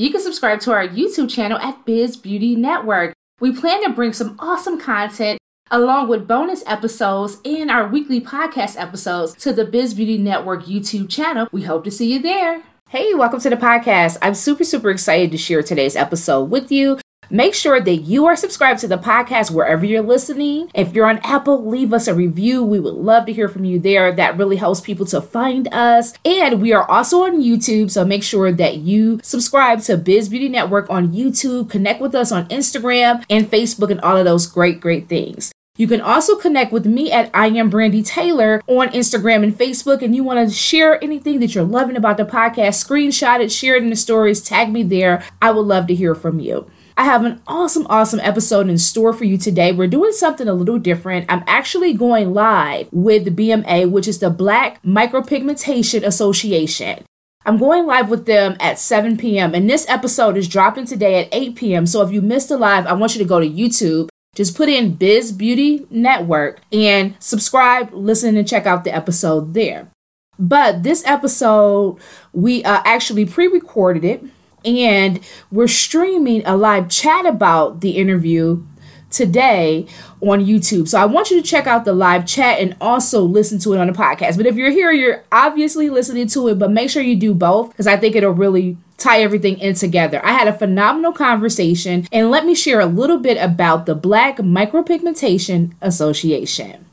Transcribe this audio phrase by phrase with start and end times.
[0.00, 3.14] You can subscribe to our YouTube channel at Biz Beauty Network.
[3.40, 5.40] We plan to bring some awesome content
[5.72, 11.10] along with bonus episodes and our weekly podcast episodes to the Biz Beauty Network YouTube
[11.10, 11.48] channel.
[11.50, 12.62] We hope to see you there.
[12.88, 14.18] Hey, welcome to the podcast.
[14.22, 17.00] I'm super, super excited to share today's episode with you.
[17.30, 20.70] Make sure that you are subscribed to the podcast wherever you're listening.
[20.74, 22.62] If you're on Apple, leave us a review.
[22.64, 24.12] We would love to hear from you there.
[24.12, 26.14] That really helps people to find us.
[26.24, 30.48] And we are also on YouTube, so make sure that you subscribe to Biz Beauty
[30.48, 34.80] Network on YouTube, connect with us on Instagram and Facebook, and all of those great,
[34.80, 35.52] great things.
[35.76, 40.02] You can also connect with me at I am Brandy Taylor on Instagram and Facebook.
[40.02, 43.76] And you want to share anything that you're loving about the podcast, screenshot it, share
[43.76, 45.22] it in the stories, tag me there.
[45.40, 46.68] I would love to hear from you.
[46.98, 49.70] I have an awesome, awesome episode in store for you today.
[49.70, 51.26] We're doing something a little different.
[51.28, 57.04] I'm actually going live with the BMA, which is the Black Micropigmentation Association.
[57.46, 59.54] I'm going live with them at 7 p.m.
[59.54, 61.86] and this episode is dropping today at 8 p.m.
[61.86, 64.08] So if you missed the live, I want you to go to YouTube.
[64.34, 69.88] Just put in Biz Beauty Network and subscribe, listen, and check out the episode there.
[70.36, 72.00] But this episode,
[72.32, 74.24] we uh, actually pre recorded it
[74.64, 75.20] and
[75.50, 78.62] we're streaming a live chat about the interview
[79.10, 79.86] today
[80.20, 80.88] on YouTube.
[80.88, 83.78] So I want you to check out the live chat and also listen to it
[83.78, 84.36] on the podcast.
[84.36, 87.70] But if you're here, you're obviously listening to it, but make sure you do both
[87.70, 90.20] because I think it'll really tie everything in together.
[90.24, 94.38] I had a phenomenal conversation and let me share a little bit about the Black
[94.38, 96.84] Micropigmentation Association.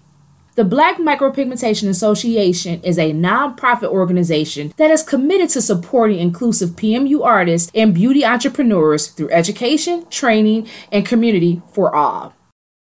[0.56, 7.26] The Black Micropigmentation Association is a nonprofit organization that is committed to supporting inclusive PMU
[7.26, 12.34] artists and beauty entrepreneurs through education, training, and community for all.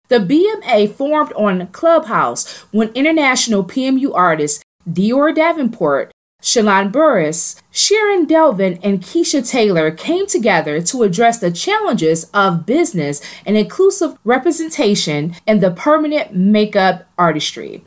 [0.08, 6.12] The BMA formed on Clubhouse when international PMU artist Dior Davenport,
[6.42, 13.22] Shalon Burris, Sharon Delvin, and Keisha Taylor came together to address the challenges of business
[13.46, 17.84] and inclusive representation in the permanent makeup artistry.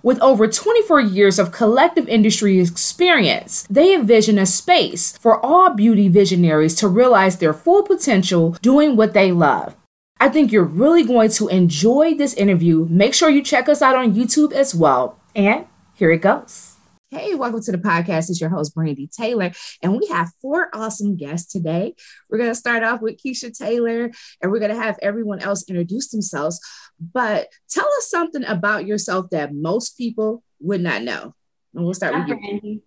[0.00, 6.08] With over 24 years of collective industry experience, they envision a space for all beauty
[6.08, 9.74] visionaries to realize their full potential doing what they love.
[10.20, 12.86] I think you're really going to enjoy this interview.
[12.88, 15.18] Make sure you check us out on YouTube as well.
[15.34, 16.67] And here it goes.
[17.10, 18.28] Hey, welcome to the podcast.
[18.28, 19.50] It's your host, Brandy Taylor,
[19.82, 21.94] and we have four awesome guests today.
[22.28, 24.10] We're going to start off with Keisha Taylor,
[24.42, 26.60] and we're going to have everyone else introduce themselves.
[27.00, 31.34] But tell us something about yourself that most people would not know.
[31.74, 32.36] And we'll start Hi, with you.
[32.36, 32.82] Brandy.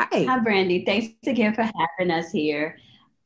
[0.00, 0.24] Hi.
[0.24, 0.84] Hi, Brandy.
[0.84, 2.78] Thanks again for having us here.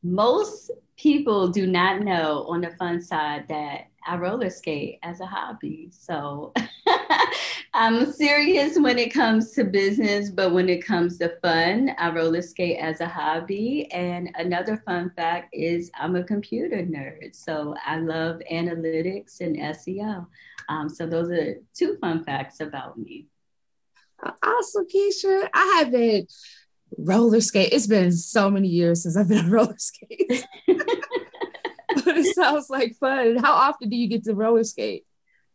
[0.03, 5.27] Most people do not know on the fun side that I roller skate as a
[5.27, 5.89] hobby.
[5.93, 6.53] So
[7.73, 12.43] I'm serious when it comes to business, but when it comes to fun, I roller
[12.43, 13.89] skate as a hobby.
[13.93, 17.37] And another fun fact is I'm a computer nerd.
[17.37, 20.27] So I love analytics and SEO.
[20.69, 23.29] Um, so those are two fun facts about me.
[24.21, 25.49] Awesome, Keisha.
[25.55, 26.33] I haven't
[26.99, 27.73] roller skate.
[27.73, 30.45] It's been so many years since I've been on roller skates.
[30.67, 33.37] but it sounds like fun.
[33.37, 35.05] How often do you get to roller skate?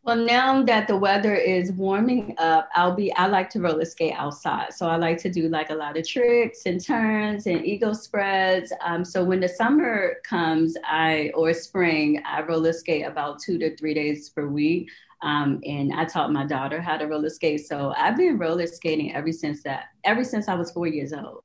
[0.06, 4.14] Well, now that the weather is warming up, I'll be, I like to roller skate
[4.16, 4.72] outside.
[4.72, 8.72] So I like to do like a lot of tricks and turns and eagle spreads.
[8.82, 13.76] Um, so when the summer comes, I, or spring, I roller skate about two to
[13.78, 14.92] three days per week.
[15.24, 17.66] Um, and I taught my daughter how to roller skate.
[17.66, 21.42] So I've been roller skating ever since that, ever since I was four years old.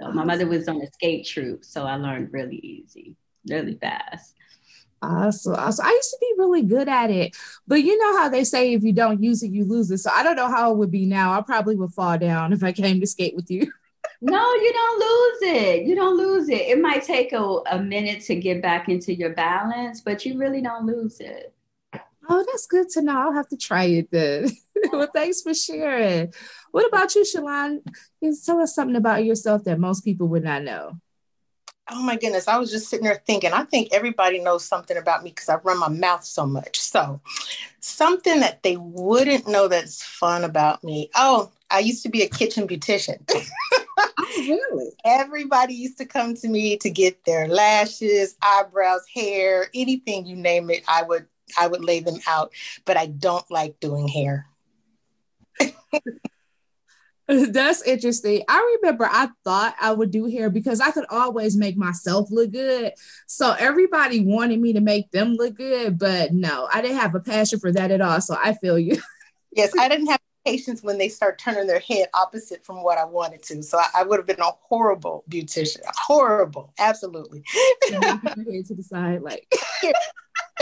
[0.00, 1.66] So my mother was on a skate troupe.
[1.66, 3.14] So I learned really easy,
[3.46, 4.36] really fast.
[5.02, 5.56] Awesome.
[5.56, 5.84] awesome.
[5.84, 8.84] I used to be really good at it, but you know how they say if
[8.84, 9.98] you don't use it, you lose it.
[9.98, 11.36] So I don't know how it would be now.
[11.36, 13.70] I probably would fall down if I came to skate with you.
[14.20, 15.82] no, you don't lose it.
[15.86, 16.60] You don't lose it.
[16.60, 20.62] It might take a, a minute to get back into your balance, but you really
[20.62, 21.52] don't lose it.
[22.28, 23.18] Oh, that's good to know.
[23.18, 24.50] I'll have to try it then.
[24.92, 26.32] well, thanks for sharing.
[26.70, 27.80] What about you, Shalon?
[28.46, 31.00] Tell us something about yourself that most people would not know.
[31.90, 35.24] Oh my goodness, I was just sitting there thinking, I think everybody knows something about
[35.24, 36.80] me because I run my mouth so much.
[36.80, 37.20] So,
[37.80, 41.10] something that they wouldn't know that's fun about me.
[41.14, 43.28] Oh, I used to be a kitchen beautician.
[44.18, 44.90] Oh, really?
[45.04, 50.70] Everybody used to come to me to get their lashes, eyebrows, hair, anything you name
[50.70, 50.84] it.
[50.88, 51.26] I would
[51.58, 52.52] I would lay them out,
[52.84, 54.46] but I don't like doing hair.
[57.52, 58.42] That's interesting.
[58.48, 62.52] I remember I thought I would do hair because I could always make myself look
[62.52, 62.92] good.
[63.26, 67.20] So everybody wanted me to make them look good, but no, I didn't have a
[67.20, 68.20] passion for that at all.
[68.20, 69.00] So I feel you.
[69.52, 73.04] yes, I didn't have patience when they start turning their head opposite from what I
[73.04, 73.62] wanted to.
[73.62, 75.80] So I, I would have been a horrible beautician.
[75.86, 77.44] Horrible, absolutely.
[77.90, 79.46] head to the side, like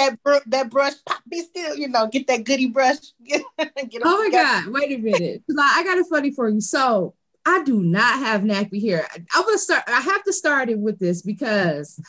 [0.00, 2.98] that br- that brush, pop me still, you know, get that goody brush.
[3.24, 4.72] Get, get oh my god!
[4.72, 6.60] Wait a minute, I got a funny for you.
[6.60, 7.14] So
[7.44, 9.06] I do not have nappy hair.
[9.34, 9.84] I'm gonna start.
[9.86, 12.00] I have to start it with this because.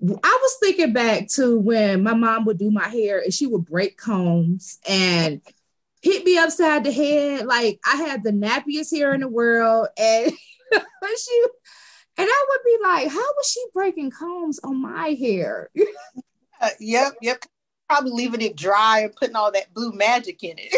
[0.00, 3.64] I was thinking back to when my mom would do my hair and she would
[3.64, 5.42] break combs and
[6.02, 7.46] hit me upside the head.
[7.46, 9.88] Like I had the nappiest hair in the world.
[9.98, 10.32] And
[10.72, 11.44] she
[12.18, 15.70] and I would be like, how was she breaking combs on my hair?
[16.60, 17.44] Uh, yep, yep.
[17.88, 20.74] Probably leaving it dry and putting all that blue magic in it.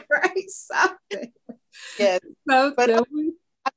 [0.10, 0.50] right.
[0.50, 1.32] Something.
[1.98, 2.20] Yes.
[2.48, 3.02] So but, uh,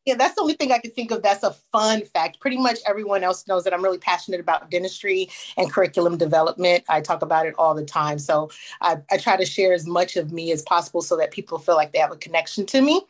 [0.05, 2.39] yeah, that's the only thing I can think of that's a fun fact.
[2.39, 6.83] Pretty much everyone else knows that I'm really passionate about dentistry and curriculum development.
[6.89, 8.19] I talk about it all the time.
[8.19, 8.49] So
[8.81, 11.75] I, I try to share as much of me as possible so that people feel
[11.75, 13.01] like they have a connection to me.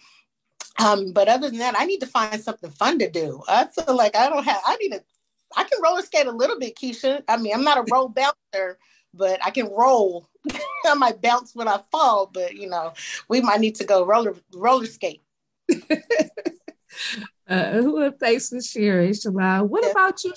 [0.80, 3.42] Um, but other than that, I need to find something fun to do.
[3.48, 5.04] I feel like I don't have, I need to,
[5.56, 7.24] I can roller skate a little bit, Keisha.
[7.28, 8.78] I mean, I'm not a roll bouncer,
[9.14, 10.28] but I can roll.
[10.86, 12.94] I might bounce when I fall, but you know,
[13.30, 15.22] we might need to go roller roller skate.
[17.50, 19.70] Uh, well, thanks for sharing, Shalon.
[19.70, 19.92] What yeah.
[19.92, 20.34] about you?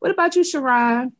[0.00, 1.12] What about you, Sharon?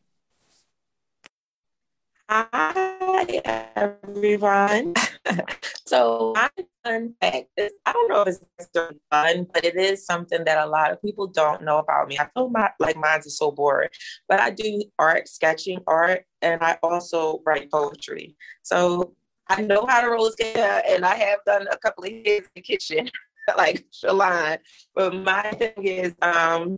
[2.27, 3.41] Hi,
[3.75, 4.93] everyone.
[5.85, 6.49] so my
[6.83, 10.69] fun fact is, I don't know if it's fun, but it is something that a
[10.69, 12.17] lot of people don't know about me.
[12.17, 13.89] I feel my like mine is so boring,
[14.27, 18.35] but I do art, sketching art, and I also write poetry.
[18.63, 19.13] So
[19.47, 22.51] I know how to roller skate, and I have done a couple of hits in
[22.55, 23.09] the kitchen.
[23.57, 24.57] like Shalon.
[24.95, 26.77] But my thing is, um,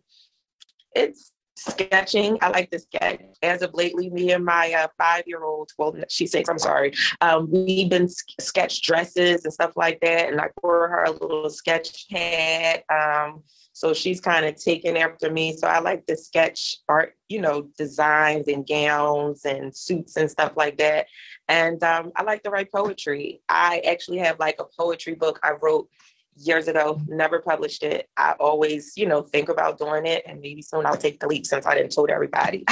[0.94, 2.38] it's sketching.
[2.42, 3.20] I like to sketch.
[3.42, 6.48] As of lately, me and my uh, five-year-old, well, she's six.
[6.48, 6.92] I'm sorry.
[7.20, 11.50] Um, we've been sketch dresses and stuff like that, and I wore her a little
[11.50, 12.84] sketch hat.
[12.90, 13.42] Um,
[13.72, 15.56] so she's kind of taken after me.
[15.56, 20.52] So I like to sketch art, you know, designs and gowns and suits and stuff
[20.56, 21.06] like that.
[21.48, 23.40] And um, I like to write poetry.
[23.48, 25.88] I actually have like a poetry book I wrote
[26.36, 28.08] years ago, never published it.
[28.16, 31.46] I always, you know, think about doing it and maybe soon I'll take the leap
[31.46, 32.64] since I didn't told everybody.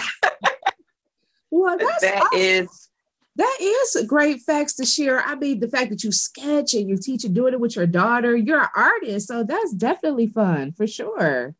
[1.50, 2.38] well, that's that awesome.
[2.38, 2.90] is
[3.36, 5.20] that is great facts to share.
[5.20, 7.86] I mean, the fact that you sketch and you teach and doing it with your
[7.86, 9.28] daughter, you're an artist.
[9.28, 11.54] So that's definitely fun for sure.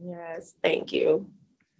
[0.00, 1.30] Yes, thank you.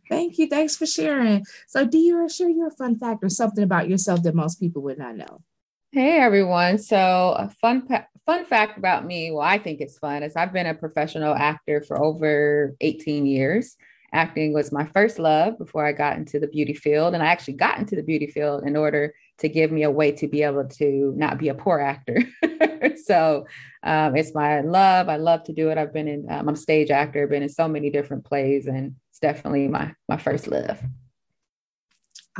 [0.08, 0.48] Thank you.
[0.48, 1.46] Thanks for sharing.
[1.68, 4.98] So, do you share your fun fact or something about yourself that most people would
[4.98, 5.42] not know?
[5.92, 6.78] Hey everyone.
[6.78, 7.88] So, a fun
[8.24, 11.82] fun fact about me, well, I think it's fun, is I've been a professional actor
[11.82, 13.76] for over 18 years.
[14.12, 17.14] Acting was my first love before I got into the beauty field.
[17.14, 20.12] And I actually got into the beauty field in order to give me a way
[20.12, 22.22] to be able to not be a poor actor.
[23.04, 23.46] so
[23.82, 25.08] um, it's my love.
[25.08, 25.78] I love to do it.
[25.78, 28.94] I've been in, um, I'm a stage actor, been in so many different plays, and
[29.10, 30.80] it's definitely my, my first love.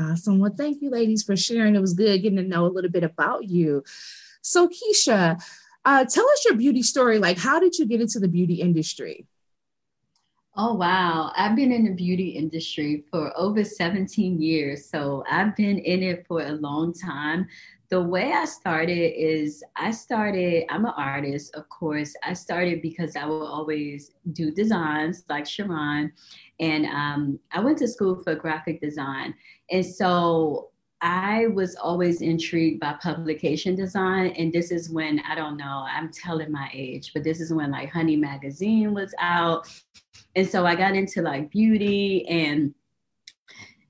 [0.00, 0.38] Awesome.
[0.38, 1.76] Well, thank you, ladies, for sharing.
[1.76, 3.85] It was good getting to know a little bit about you.
[4.40, 5.42] So, Keisha,
[5.85, 7.19] uh, tell us your beauty story.
[7.19, 9.26] Like, how did you get into the beauty industry?
[10.57, 11.33] Oh, wow.
[11.37, 14.88] I've been in the beauty industry for over 17 years.
[14.90, 17.47] So I've been in it for a long time.
[17.88, 22.14] The way I started is I started, I'm an artist, of course.
[22.25, 26.12] I started because I will always do designs like Sharon.
[26.59, 29.35] And um, I went to school for graphic design.
[29.71, 30.71] And so
[31.02, 34.33] I was always intrigued by publication design.
[34.33, 37.71] And this is when, I don't know, I'm telling my age, but this is when
[37.71, 39.69] like Honey Magazine was out.
[40.37, 42.75] And so I got into like beauty and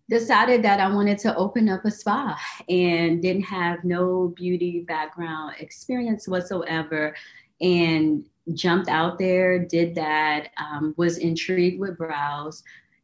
[0.08, 2.38] decided that I wanted to open up a spa
[2.68, 7.14] and didn't have no beauty background experience whatsoever.
[7.60, 8.24] And
[8.54, 12.62] jumped out there, did that, um, was intrigued with brows,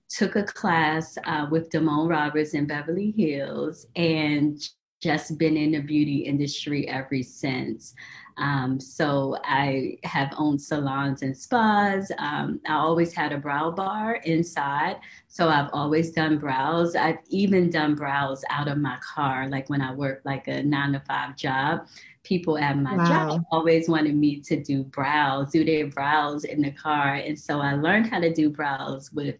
[0.08, 4.60] took a class uh, with Damone Roberts in Beverly Hills and
[5.02, 7.94] just been in the beauty industry ever since.
[8.38, 12.10] Um, so I have owned salons and spas.
[12.18, 14.96] Um, I always had a brow bar inside.
[15.28, 16.96] So I've always done brows.
[16.96, 20.92] I've even done brows out of my car, like when I worked like a nine
[20.92, 21.86] to five job
[22.26, 23.06] people at my wow.
[23.06, 27.14] job always wanted me to do brows, do their brows in the car.
[27.14, 29.36] And so I learned how to do brows with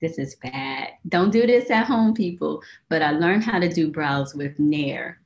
[0.00, 0.90] this is bad.
[1.08, 2.62] Don't do this at home, people.
[2.88, 5.20] But I learned how to do brows with Nair.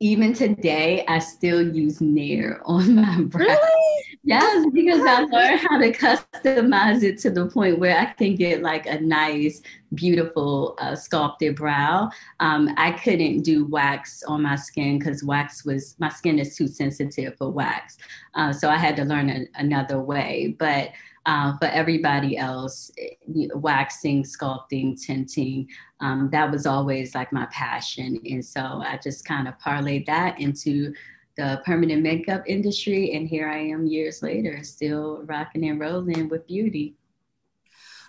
[0.00, 3.46] Even today, I still use Nair on my brows.
[3.48, 3.82] Really?
[4.24, 8.62] Yes, because I learned how to customize it to the point where I can get
[8.62, 9.62] like a nice,
[9.94, 12.08] beautiful uh, sculpted brow.
[12.38, 16.68] Um, I couldn't do wax on my skin because wax was, my skin is too
[16.68, 17.96] sensitive for wax.
[18.34, 20.54] Uh, so I had to learn a, another way.
[20.56, 20.90] But
[21.26, 22.90] uh, for everybody else,
[23.26, 25.68] waxing, sculpting, tinting,
[26.00, 28.20] um, that was always like my passion.
[28.28, 30.92] And so I just kind of parlayed that into
[31.36, 33.12] the permanent makeup industry.
[33.14, 36.96] And here I am years later, still rocking and rolling with beauty.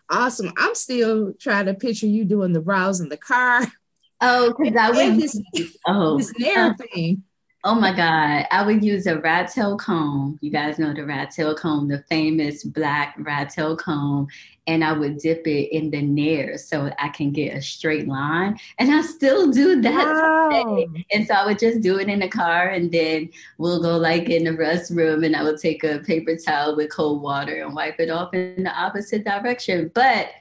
[0.09, 0.51] Awesome.
[0.57, 3.61] I'm still trying to picture you doing the brows in the car.
[4.21, 7.23] Oh, because I was this, oh, this nair thing.
[7.65, 8.45] Oh my God.
[8.51, 10.37] I would use a rat tail comb.
[10.41, 14.27] You guys know the rat tail comb, the famous black rat tail comb.
[14.67, 18.59] And I would dip it in the nair so I can get a straight line.
[18.79, 20.05] And I still do that.
[20.05, 20.85] Wow.
[21.13, 24.29] And so I would just do it in the car and then we'll go like
[24.29, 27.99] in the restroom and I would take a paper towel with cold water and wipe
[27.99, 29.89] it off in the opposite direction.
[29.95, 30.31] But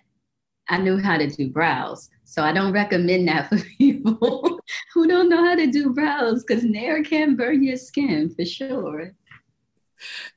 [0.69, 2.11] I knew how to do brows.
[2.25, 4.59] So I don't recommend that for people
[4.95, 9.15] who don't know how to do brows because Nair can burn your skin for sure.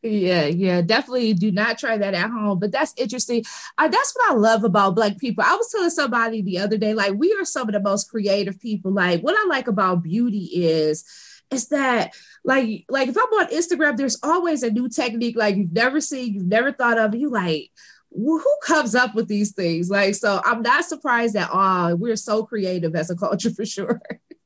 [0.01, 2.59] Yeah, yeah, definitely do not try that at home.
[2.59, 3.43] But that's interesting.
[3.77, 5.43] Uh, that's what I love about Black people.
[5.45, 8.59] I was telling somebody the other day, like, we are some of the most creative
[8.59, 8.91] people.
[8.91, 11.03] Like, what I like about beauty is,
[11.51, 15.73] is that like, like if I'm on Instagram, there's always a new technique like you've
[15.73, 17.15] never seen, you've never thought of.
[17.15, 17.71] You like,
[18.11, 19.89] who comes up with these things?
[19.89, 21.95] Like, so I'm not surprised at all.
[21.95, 24.01] We're so creative as a culture for sure.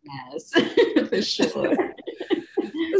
[0.09, 0.51] Yes,
[1.09, 1.93] for sure.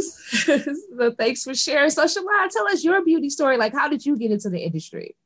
[0.00, 1.90] so thanks for sharing.
[1.90, 3.56] So Shalon, tell us your beauty story.
[3.56, 5.16] Like, how did you get into the industry?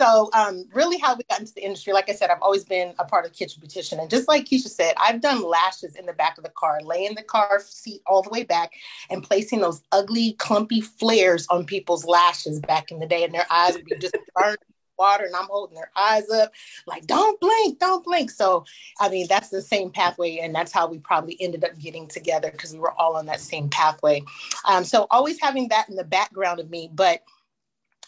[0.00, 2.94] So, um, really, how we got into the industry, like I said, I've always been
[2.98, 4.00] a part of Kitchen Beautician.
[4.00, 7.14] And just like Keisha said, I've done lashes in the back of the car, laying
[7.14, 8.72] the car seat all the way back
[9.08, 13.22] and placing those ugly, clumpy flares on people's lashes back in the day.
[13.22, 14.58] And their eyes would be just burned
[14.98, 16.52] water and I'm holding their eyes up,
[16.86, 18.30] like, don't blink, don't blink.
[18.30, 18.64] So,
[19.00, 20.38] I mean, that's the same pathway.
[20.38, 23.40] And that's how we probably ended up getting together because we were all on that
[23.40, 24.22] same pathway.
[24.66, 26.90] Um, so, always having that in the background of me.
[26.92, 27.22] But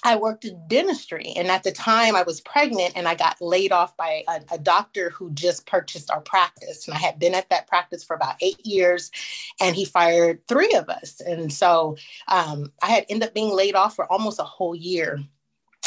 [0.07, 3.73] I worked in dentistry, and at the time I was pregnant, and I got laid
[3.73, 6.87] off by a, a, doctor who just purchased our practice.
[6.87, 9.11] And I had been at that practice for about eight years,
[9.61, 11.21] and he fired three of us.
[11.21, 11.97] And so
[12.29, 15.19] um, I had ended up being laid off for almost a whole year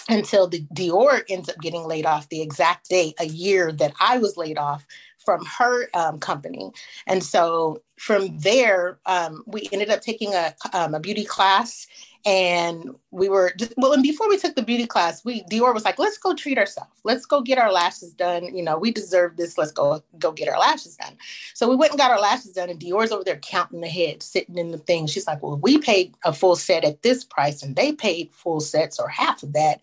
[0.09, 4.17] until the Dior ends up getting laid off the exact date, a year that I
[4.17, 4.85] was laid off
[5.23, 6.71] from her um, company.
[7.05, 11.85] And so from there, um, we ended up taking a, um, a beauty class
[12.25, 15.85] and we were just, well and before we took the beauty class we dior was
[15.85, 16.91] like let's go treat ourselves.
[17.03, 18.55] Let's go get our lashes done.
[18.55, 19.57] You know we deserve this.
[19.57, 21.17] Let's go go get our lashes done.
[21.53, 24.21] So we went and got our lashes done and dior's over there counting the head
[24.21, 25.07] sitting in the thing.
[25.07, 28.59] She's like well we paid a full set at this price and they paid full
[28.59, 29.79] sets or half of that.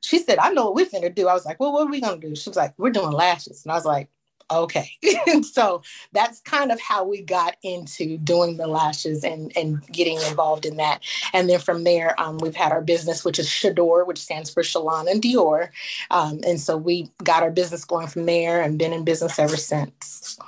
[0.00, 1.26] She said i know what we're gonna do.
[1.28, 2.36] I was like well what are we gonna do?
[2.36, 3.64] She was like we're doing lashes.
[3.64, 4.08] And i was like
[4.50, 4.90] okay.
[5.42, 10.66] So that's kind of how we got into doing the lashes and and getting involved
[10.66, 11.02] in that.
[11.32, 14.62] And then from there um, we've had our business which is Shador which stands for
[14.62, 15.68] Shalon and Dior.
[16.10, 19.56] Um, and so we got our business going from there and been in business ever
[19.56, 20.38] since.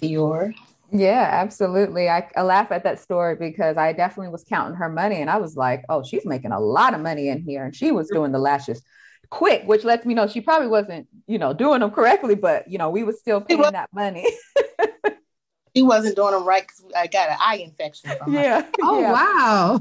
[0.00, 0.54] Dior?
[0.90, 2.08] Yeah, absolutely.
[2.08, 5.36] I, I, laugh at that story because I definitely was counting her money and I
[5.36, 7.66] was like, oh, she's making a lot of money in here.
[7.66, 8.82] And she was doing the lashes
[9.30, 12.78] quick, which lets me know she probably wasn't, you know, doing them correctly, but you
[12.78, 14.26] know, we were still paying that money.
[15.76, 18.10] she wasn't doing them right because I got an eye infection.
[18.28, 18.64] yeah.
[18.82, 19.12] Oh yeah.
[19.12, 19.80] wow.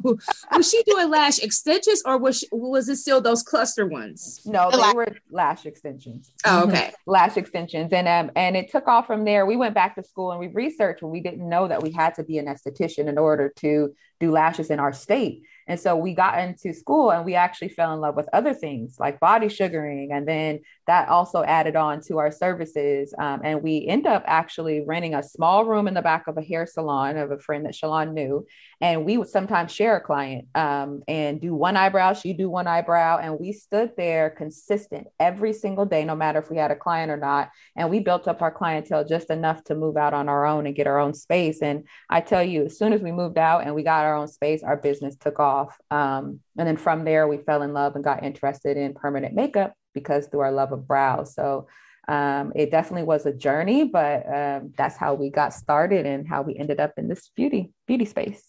[0.52, 4.42] was she doing lash extensions or was she, was it still those cluster ones?
[4.46, 6.32] No, they were lash extensions.
[6.46, 6.70] Oh, mm-hmm.
[6.70, 6.94] okay.
[7.06, 9.46] Lash extensions, and um, and it took off from there.
[9.46, 11.02] We went back to school and we researched.
[11.02, 14.32] And we didn't know that we had to be an esthetician in order to do
[14.32, 15.44] lashes in our state.
[15.68, 18.98] And so we got into school and we actually fell in love with other things
[19.00, 20.12] like body sugaring.
[20.12, 23.14] And then that also added on to our services.
[23.18, 26.42] Um, and we end up actually renting a small room in the back of a
[26.42, 28.46] hair salon of a friend that Shalon knew.
[28.80, 32.68] And we would sometimes share a client um, and do one eyebrow, she do one
[32.68, 33.18] eyebrow.
[33.18, 37.12] And we stood there consistent every single day, no matter if we had a client
[37.12, 37.50] or not.
[37.76, 40.76] And we built up our clientele just enough to move out on our own and
[40.76, 41.62] get our own space.
[41.62, 44.28] And I tell you, as soon as we moved out and we got our own
[44.28, 45.57] space, our business took off.
[45.92, 49.74] Um, and then from there, we fell in love and got interested in permanent makeup
[49.94, 51.34] because through our love of brows.
[51.34, 51.68] So
[52.10, 56.42] Um, it definitely was a journey, but um, that's how we got started and how
[56.42, 58.42] we ended up in this beauty beauty space.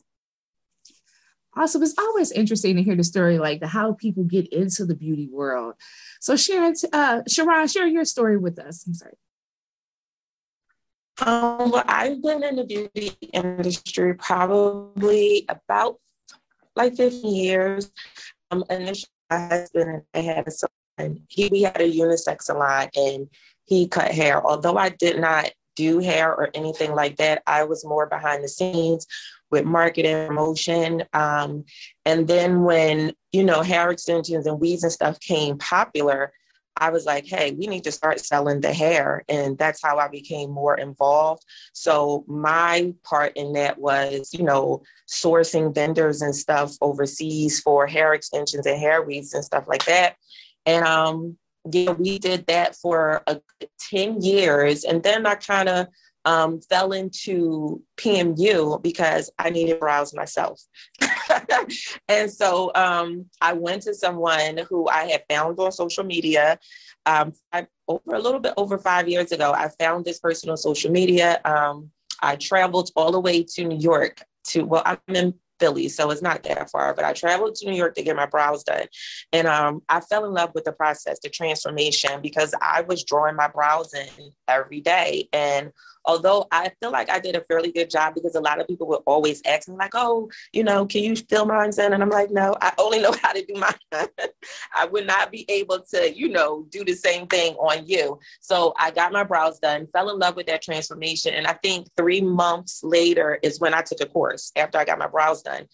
[1.56, 1.82] Awesome.
[1.82, 5.28] It's always interesting to hear the story, like the how people get into the beauty
[5.38, 5.74] world.
[6.20, 8.86] So, Sharon, uh, Sharon, share your story with us.
[8.86, 9.18] I'm sorry.
[11.26, 15.98] Um, well, I've been in the beauty industry probably about
[16.78, 17.92] like 15 years.
[18.50, 20.70] Um, initially, my husband and I had a son.
[21.28, 23.28] He, we had a unisex salon and
[23.66, 24.44] he cut hair.
[24.44, 28.48] Although I did not do hair or anything like that, I was more behind the
[28.48, 29.06] scenes
[29.50, 31.04] with marketing promotion.
[31.12, 31.64] Um,
[32.04, 36.32] and then when, you know, hair extensions and weaves and stuff came popular,
[36.78, 39.24] I was like, hey, we need to start selling the hair.
[39.28, 41.44] And that's how I became more involved.
[41.72, 48.14] So my part in that was, you know, sourcing vendors and stuff overseas for hair
[48.14, 50.16] extensions and hair weaves and stuff like that.
[50.66, 51.36] And um,
[51.70, 53.40] yeah, we did that for a,
[53.90, 54.84] 10 years.
[54.84, 55.88] And then I kind of
[56.28, 60.60] um, fell into PMU because I needed brows myself.
[62.08, 66.58] and so um, I went to someone who I had found on social media.
[67.06, 70.58] Um, I, over a little bit over five years ago, I found this person on
[70.58, 71.40] social media.
[71.46, 76.10] Um, I traveled all the way to New York to, well, I'm in Philly, so
[76.10, 76.92] it's not that far.
[76.92, 78.86] But I traveled to New York to get my brows done,
[79.32, 83.36] and um, I fell in love with the process, the transformation, because I was drawing
[83.36, 85.72] my brows in every day, and
[86.08, 88.88] although I feel like I did a fairly good job because a lot of people
[88.88, 91.92] would always ask me, like, oh, you know, can you fill mine in?
[91.92, 94.08] And I'm like, no, I only know how to do mine.
[94.74, 98.18] I would not be able to, you know, do the same thing on you.
[98.40, 101.34] So I got my brows done, fell in love with that transformation.
[101.34, 104.98] And I think three months later is when I took a course after I got
[104.98, 105.66] my brows done.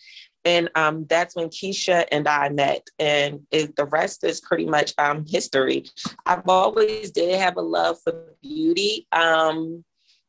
[0.45, 4.93] And um, that's when Keisha and I met, and it, the rest is pretty much
[4.99, 5.87] um, history.
[6.27, 9.07] I've always did have a love for beauty.
[9.11, 9.85] Um,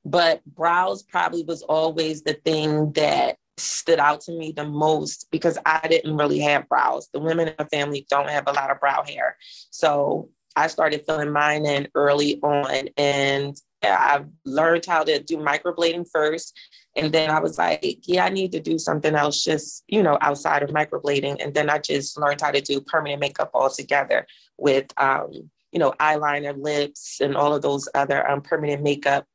[0.05, 5.57] but brows probably was always the thing that stood out to me the most because
[5.65, 7.09] I didn't really have brows.
[7.11, 9.37] The women in my family don't have a lot of brow hair.
[9.71, 16.07] So I started filling mine in early on and I learned how to do microblading
[16.11, 16.57] first.
[16.95, 20.17] And then I was like, yeah, I need to do something else just, you know,
[20.21, 21.43] outside of microblading.
[21.43, 24.25] And then I just learned how to do permanent makeup altogether
[24.57, 25.31] with, um,
[25.71, 29.27] you know, eyeliner, lips, and all of those other um, permanent makeup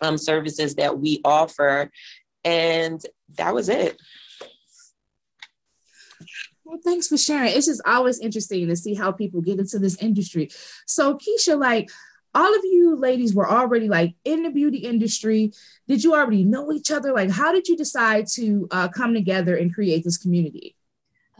[0.00, 1.90] um, services that we offer.
[2.44, 3.00] And
[3.36, 3.96] that was it.
[6.64, 7.54] Well, thanks for sharing.
[7.54, 10.48] It's just always interesting to see how people get into this industry.
[10.86, 11.90] So, Keisha, like,
[12.34, 15.52] all of you ladies were already like in the beauty industry.
[15.86, 17.12] Did you already know each other?
[17.12, 20.73] Like, how did you decide to uh, come together and create this community?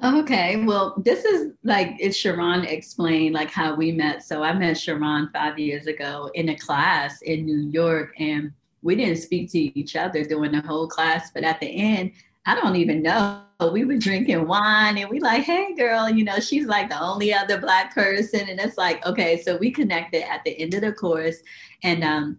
[0.05, 4.23] Okay, well, this is like it's Sharon explained like how we met.
[4.23, 8.97] So I met Sharon five years ago in a class in New York, and we
[8.97, 11.31] didn't speak to each other during the whole class.
[11.33, 12.13] But at the end,
[12.45, 13.45] I don't even know.
[13.73, 17.33] We were drinking wine, and we like, hey, girl, you know, she's like the only
[17.33, 20.93] other black person, and it's like, okay, so we connected at the end of the
[20.93, 21.39] course,
[21.83, 22.39] and um,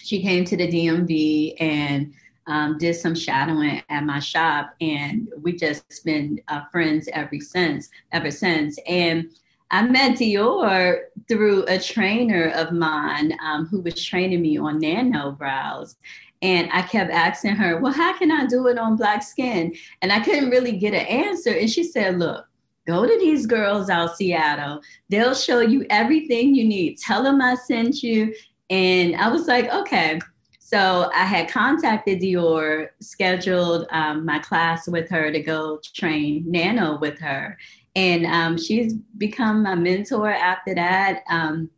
[0.00, 2.14] she came to the DMV and
[2.46, 7.88] um, did some shadowing at my shop, and we just been uh, friends ever since.
[8.12, 9.30] Ever since, and
[9.72, 15.32] I met Dior through a trainer of mine um, who was training me on nano
[15.32, 15.96] brows.
[16.42, 19.74] And I kept asking her, Well, how can I do it on black skin?
[20.02, 21.50] And I couldn't really get an answer.
[21.56, 22.46] And she said, Look,
[22.86, 24.82] go to these girls out Seattle.
[25.08, 26.98] They'll show you everything you need.
[26.98, 28.34] Tell them I sent you.
[28.68, 30.20] And I was like, Okay.
[30.72, 36.98] So I had contacted Dior, scheduled um, my class with her to go train Nano
[36.98, 37.58] with her.
[37.94, 41.24] And um, she's become my mentor after that.
[41.28, 41.68] Um,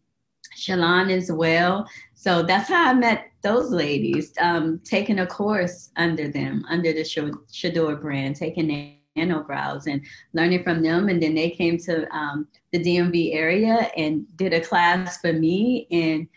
[0.56, 1.88] Shalon as well.
[2.14, 7.04] So that's how I met those ladies, um, taking a course under them, under the
[7.50, 10.02] Shador brand, taking nano brows and
[10.34, 11.08] learning from them.
[11.08, 15.88] And then they came to um, the DMV area and did a class for me.
[15.90, 16.28] And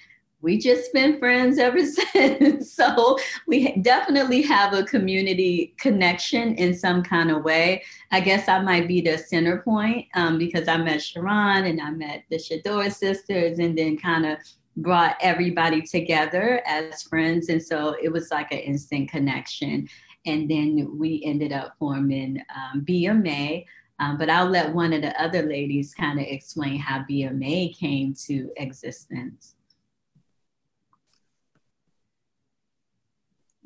[0.48, 2.72] we just been friends ever since.
[2.72, 7.84] so we definitely have a community connection in some kind of way.
[8.12, 11.90] I guess I might be the center point um, because I met Sharon and I
[11.90, 14.38] met the Shador sisters and then kind of
[14.78, 17.50] brought everybody together as friends.
[17.50, 19.90] And so it was like an instant connection.
[20.26, 23.66] And then we ended up forming um, BMA.
[24.00, 28.14] Um, but I'll let one of the other ladies kind of explain how BMA came
[28.28, 29.57] to existence.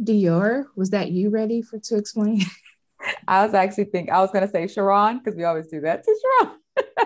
[0.03, 2.41] Dior, was that you ready for to explain?
[3.27, 6.15] I was actually thinking I was gonna say Sharon because we always do that to
[6.39, 6.57] Sharon.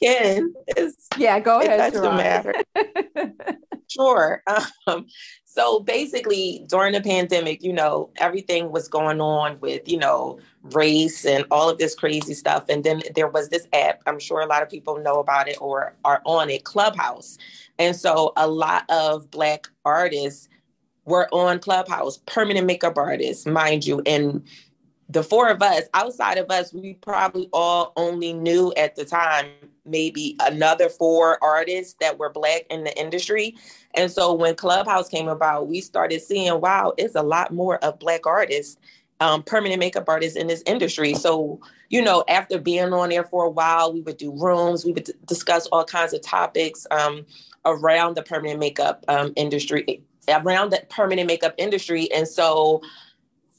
[0.00, 0.54] can.
[0.68, 1.80] It's, yeah, go ahead.
[1.80, 2.54] It doesn't matter.
[3.88, 4.42] sure.
[4.86, 5.06] Um,
[5.44, 11.24] so basically, during the pandemic, you know, everything was going on with, you know, race
[11.24, 12.64] and all of this crazy stuff.
[12.68, 15.58] And then there was this app, I'm sure a lot of people know about it
[15.60, 17.38] or are on it, Clubhouse.
[17.78, 20.48] And so a lot of Black artists
[21.04, 24.02] were on Clubhouse, permanent makeup artists, mind you.
[24.06, 24.42] And
[25.08, 29.46] the four of us, outside of us, we probably all only knew at the time
[29.86, 33.56] maybe another four artists that were Black in the industry.
[33.94, 37.98] And so when Clubhouse came about, we started seeing, wow, it's a lot more of
[37.98, 38.76] Black artists,
[39.20, 41.14] um, permanent makeup artists in this industry.
[41.14, 44.92] So, you know, after being on there for a while, we would do rooms, we
[44.92, 47.24] would d- discuss all kinds of topics um,
[47.68, 52.10] around the permanent makeup um, industry, around the permanent makeup industry.
[52.12, 52.82] And so,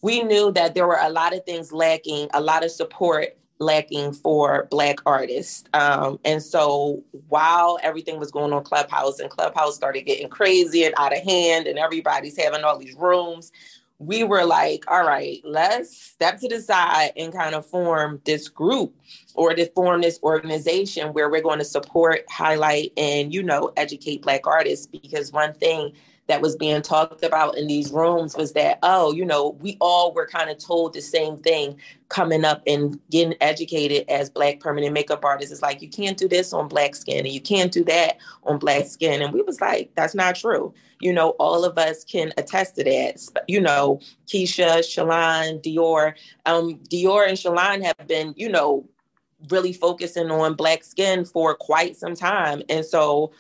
[0.02, 4.14] we knew that there were a lot of things lacking, a lot of support lacking
[4.14, 5.66] for Black artists.
[5.74, 10.96] Um, and so while everything was going on Clubhouse and Clubhouse started getting crazy and
[10.98, 13.52] out of hand, and everybody's having all these rooms,
[14.00, 18.48] we were like, all right, let's step to the side and kind of form this
[18.48, 18.96] group
[19.36, 24.22] or to form this organization where we're going to support, highlight, and, you know, educate
[24.22, 24.88] Black artists.
[24.88, 25.92] Because one thing
[26.30, 30.14] that was being talked about in these rooms was that, oh, you know, we all
[30.14, 31.76] were kind of told the same thing
[32.08, 35.52] coming up and getting educated as Black permanent makeup artists.
[35.52, 38.60] It's like, you can't do this on Black skin and you can't do that on
[38.60, 39.22] Black skin.
[39.22, 40.74] And we was like, that's not true.
[41.02, 43.44] You know, all of us can attest to that.
[43.48, 46.14] You know, Keisha, Shalon, Dior.
[46.46, 48.88] Um, Dior and Shalon have been, you know,
[49.50, 52.62] really focusing on Black skin for quite some time.
[52.70, 53.32] And so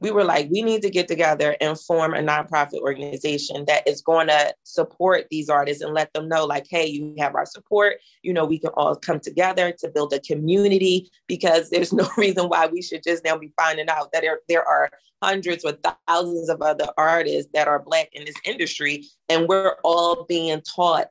[0.00, 4.00] we were like, we need to get together and form a nonprofit organization that is
[4.00, 7.96] going to support these artists and let them know, like, hey, you have our support.
[8.22, 12.48] You know, we can all come together to build a community because there's no reason
[12.48, 15.72] why we should just now be finding out that there, there are hundreds or
[16.06, 19.04] thousands of other artists that are Black in this industry.
[19.28, 21.08] And we're all being taught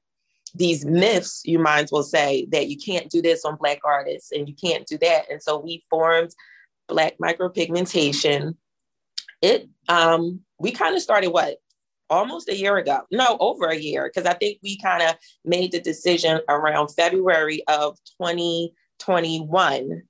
[0.56, 4.32] these myths, you might as well say, that you can't do this on Black artists
[4.32, 5.30] and you can't do that.
[5.30, 6.32] And so we formed
[6.88, 8.56] Black Micropigmentation
[9.42, 11.58] it um we kind of started what
[12.10, 15.72] almost a year ago no over a year because i think we kind of made
[15.72, 20.04] the decision around february of 2021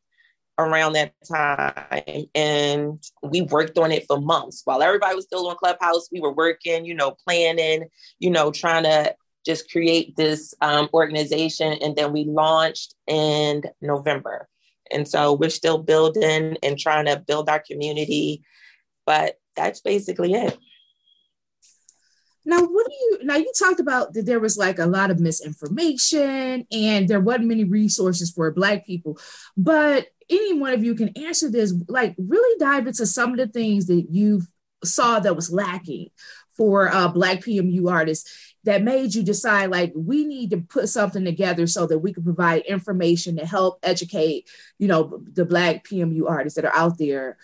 [0.60, 4.62] around that time and we worked on it for months.
[4.66, 7.86] While everybody was still on clubhouse we were working you know planning
[8.20, 14.48] you know trying to just create this um, organization and then we launched in november.
[14.92, 18.42] And so we're still building and trying to build our community
[19.08, 20.56] but that's basically it.
[22.46, 23.38] Now, what do you now?
[23.38, 27.64] You talked about that there was like a lot of misinformation and there wasn't many
[27.64, 29.18] resources for Black people,
[29.58, 31.74] but any one of you can answer this.
[31.88, 34.44] Like, really dive into some of the things that you
[34.84, 36.10] saw that was lacking
[36.56, 41.24] for uh, Black PMU artists that made you decide like we need to put something
[41.24, 46.30] together so that we can provide information to help educate, you know, the Black PMU
[46.30, 47.38] artists that are out there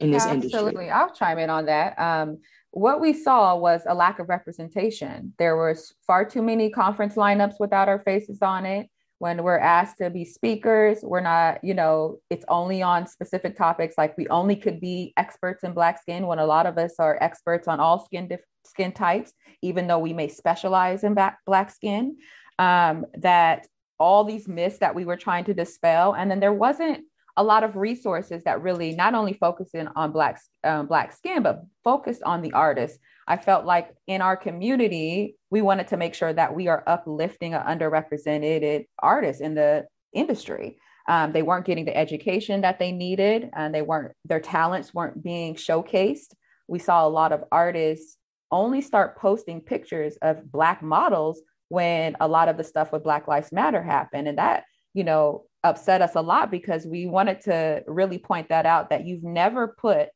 [0.00, 0.34] in this Absolutely.
[0.34, 0.58] industry.
[0.58, 0.90] Absolutely.
[0.90, 1.98] I'll chime in on that.
[1.98, 2.38] Um,
[2.70, 5.32] what we saw was a lack of representation.
[5.38, 8.88] There was far too many conference lineups without our faces on it.
[9.20, 13.96] When we're asked to be speakers, we're not, you know, it's only on specific topics.
[13.98, 17.18] Like we only could be experts in Black skin when a lot of us are
[17.20, 21.70] experts on all skin dif- skin types, even though we may specialize in back, Black
[21.70, 22.18] skin.
[22.60, 23.66] Um, that
[23.98, 26.14] all these myths that we were trying to dispel.
[26.14, 27.04] And then there wasn't
[27.38, 31.62] a lot of resources that really not only focusing on black um, black skin but
[31.84, 32.98] focused on the artist.
[33.28, 37.54] I felt like in our community we wanted to make sure that we are uplifting
[37.54, 40.78] an underrepresented artist in the industry.
[41.08, 45.22] Um, they weren't getting the education that they needed and they weren't their talents weren't
[45.22, 46.34] being showcased.
[46.66, 48.16] We saw a lot of artists
[48.50, 53.28] only start posting pictures of black models when a lot of the stuff with black
[53.28, 54.26] lives matter happened.
[54.26, 58.66] And that you know upset us a lot because we wanted to really point that
[58.66, 60.08] out that you've never put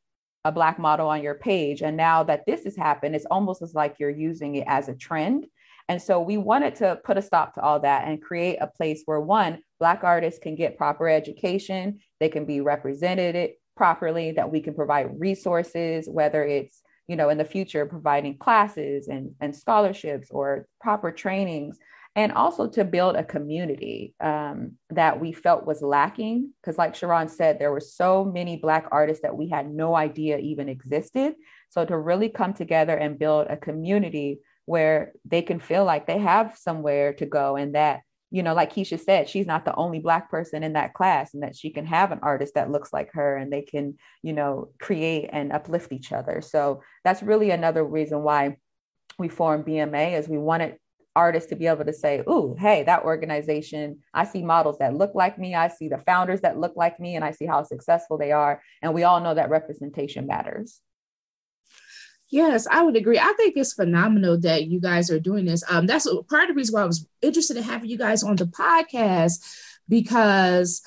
[0.45, 1.81] a black model on your page.
[1.81, 4.95] And now that this has happened it's almost as like you're using it as a
[4.95, 5.47] trend.
[5.89, 9.03] And so we wanted to put a stop to all that and create a place
[9.05, 14.61] where one black artists can get proper education they can be represented properly that we
[14.61, 20.29] can provide resources whether it's you know in the future providing classes and, and scholarships
[20.31, 21.77] or proper trainings
[22.15, 26.51] and also to build a community um, that we felt was lacking.
[26.61, 30.37] Because, like Sharon said, there were so many Black artists that we had no idea
[30.37, 31.35] even existed.
[31.69, 36.19] So, to really come together and build a community where they can feel like they
[36.19, 38.01] have somewhere to go and that
[38.33, 41.43] you know, like Keisha said, she's not the only Black person in that class, and
[41.43, 44.69] that she can have an artist that looks like her and they can, you know,
[44.81, 46.41] create and uplift each other.
[46.41, 48.57] So that's really another reason why
[49.19, 50.77] we formed BMA is we wanted
[51.15, 55.15] artists to be able to say, "Ooh, hey, that organization, I see models that look
[55.15, 58.17] like me, I see the founders that look like me, and I see how successful
[58.17, 60.81] they are." And we all know that representation matters.
[62.33, 63.19] Yes, I would agree.
[63.19, 65.63] I think it's phenomenal that you guys are doing this.
[65.69, 68.35] Um, that's part of the reason why I was interested in having you guys on
[68.37, 69.39] the podcast
[69.87, 70.81] because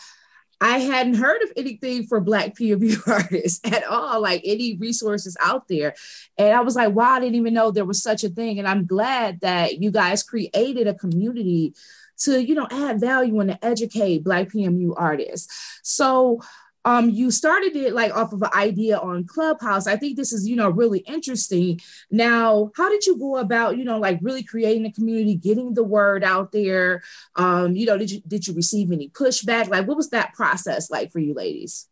[0.61, 5.69] I hadn't heard of anything for Black PMU artists at all, like any resources out
[5.69, 5.95] there.
[6.39, 8.59] And I was like, wow, I didn't even know there was such a thing.
[8.59, 11.75] And I'm glad that you guys created a community
[12.19, 15.81] to, you know, add value and to educate Black PMU artists.
[15.83, 16.41] So
[16.87, 19.89] um, you started it like off of an idea on Clubhouse.
[19.89, 21.81] I think this is, you know, really interesting.
[22.13, 25.83] Now, how did you go about, you know, like really creating a community, getting the
[25.83, 27.03] word out there?
[27.35, 29.69] Um, you know, did you did you receive any pushback?
[29.69, 31.89] Like, what was that process like for you ladies?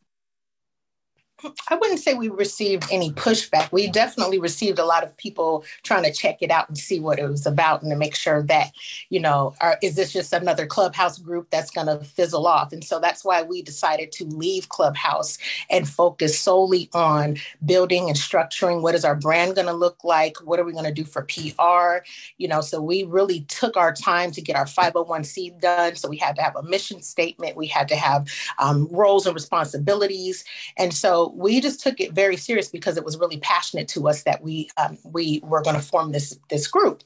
[1.69, 3.71] I wouldn't say we received any pushback.
[3.73, 7.19] We definitely received a lot of people trying to check it out and see what
[7.19, 8.73] it was about and to make sure that,
[9.11, 12.73] you know, are, is this just another Clubhouse group that's going to fizzle off?
[12.73, 15.39] And so that's why we decided to leave Clubhouse
[15.71, 20.37] and focus solely on building and structuring what is our brand going to look like?
[20.45, 22.05] What are we going to do for PR?
[22.39, 25.97] You know, so we really took our time to get our 501c done.
[25.97, 28.29] So we had to have a mission statement, we had to have
[28.59, 30.45] um, roles and responsibilities.
[30.77, 34.23] And so we just took it very serious because it was really passionate to us
[34.23, 37.03] that we um, we were going to form this this group,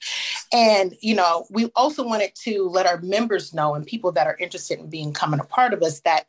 [0.53, 4.37] and you know we also wanted to let our members know and people that are
[4.39, 6.27] interested in becoming a part of us that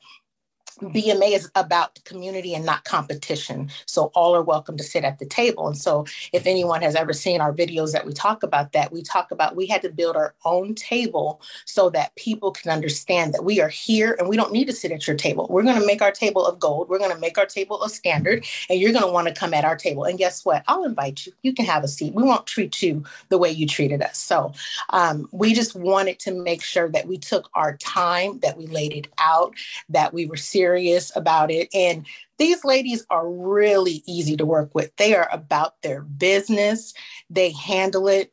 [0.82, 3.70] BMA is about community and not competition.
[3.86, 5.68] So all are welcome to sit at the table.
[5.68, 9.02] And so if anyone has ever seen our videos that we talk about that, we
[9.02, 13.44] talk about we had to build our own table so that people can understand that
[13.44, 15.48] we are here and we don't need to sit at your table.
[15.50, 16.90] We're going to make our table of gold.
[16.90, 19.54] We're going to make our table a standard and you're going to want to come
[19.54, 20.06] at our table.
[20.06, 20.64] And guess what?
[20.68, 21.34] I'll invite you.
[21.44, 22.14] You can have a seat.
[22.14, 24.18] We won't treat you the way you treated us.
[24.18, 24.54] So
[24.90, 28.94] um, we just wanted to make sure that we took our time, that we laid
[28.94, 29.54] it out,
[29.90, 31.70] that we were serious serious about it.
[31.74, 32.06] And
[32.38, 34.96] these ladies are really easy to work with.
[34.98, 36.94] They are about their business,
[37.30, 38.32] they handle it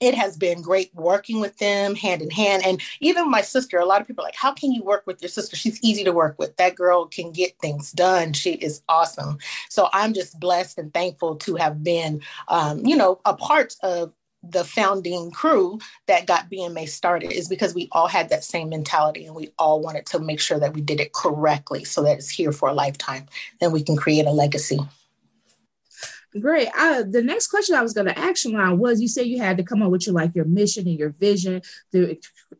[0.00, 2.64] it has been great working with them hand in hand.
[2.66, 5.22] And even my sister, a lot of people are like, How can you work with
[5.22, 5.54] your sister?
[5.54, 6.56] She's easy to work with.
[6.56, 8.32] That girl can get things done.
[8.32, 9.38] She is awesome.
[9.68, 14.12] So I'm just blessed and thankful to have been, um, you know, a part of
[14.42, 19.26] the founding crew that got BMA started is because we all had that same mentality
[19.26, 22.30] and we all wanted to make sure that we did it correctly so that it's
[22.30, 23.26] here for a lifetime.
[23.60, 24.80] Then we can create a legacy.
[26.40, 26.68] Great.
[26.72, 29.58] The next question I was going to ask you on was you said you had
[29.58, 31.60] to come up with your like your mission and your vision
[31.92, 32.16] to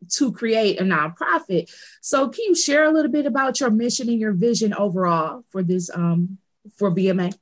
[0.09, 1.73] to create a nonprofit.
[1.99, 5.63] So can you share a little bit about your mission and your vision overall for
[5.63, 6.37] this um
[6.77, 7.33] for BMA?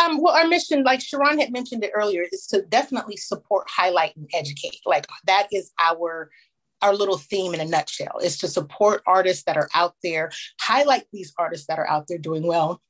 [0.00, 4.16] Um, well, our mission, like Sharon had mentioned it earlier, is to definitely support, highlight,
[4.16, 4.80] and educate.
[4.84, 6.30] Like that is our
[6.82, 11.04] our little theme in a nutshell is to support artists that are out there, highlight
[11.10, 12.82] these artists that are out there doing well,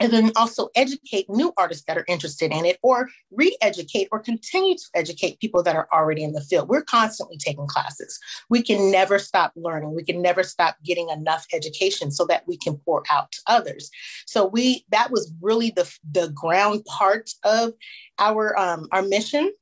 [0.00, 4.74] and then also educate new artists that are interested in it or re-educate or continue
[4.74, 6.68] to educate people that are already in the field.
[6.68, 8.18] We're constantly taking classes.
[8.48, 9.94] We can never stop learning.
[9.94, 13.90] We can never stop getting enough education so that we can pour out to others.
[14.26, 17.72] So we that was really the the ground part of
[18.18, 19.52] our um, our mission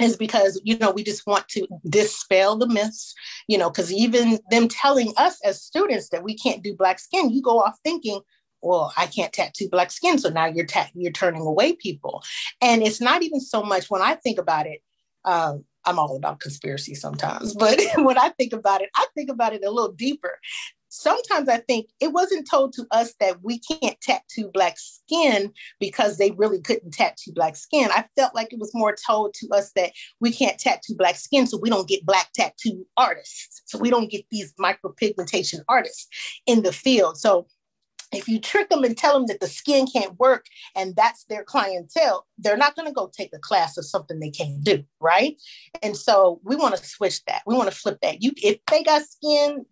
[0.00, 3.14] is because you know we just want to dispel the myths
[3.48, 7.30] you know because even them telling us as students that we can't do black skin
[7.30, 8.20] you go off thinking
[8.62, 12.22] well, I can't tattoo black skin, so now you're ta- you're turning away people.
[12.60, 14.80] And it's not even so much when I think about it.
[15.24, 19.54] Um, I'm all about conspiracy sometimes, but when I think about it, I think about
[19.54, 20.38] it a little deeper.
[20.90, 26.16] Sometimes I think it wasn't told to us that we can't tattoo black skin because
[26.16, 27.90] they really couldn't tattoo black skin.
[27.92, 31.46] I felt like it was more told to us that we can't tattoo black skin
[31.46, 33.62] so we don't get black tattoo artists.
[33.66, 36.08] So we don't get these micropigmentation artists
[36.46, 37.18] in the field.
[37.18, 37.46] So
[38.12, 41.44] if you trick them and tell them that the skin can't work and that's their
[41.44, 45.40] clientele, they're not going to go take a class of something they can't do, right?
[45.82, 47.42] And so we want to switch that.
[47.46, 48.22] We want to flip that.
[48.22, 49.66] You, if they got skin,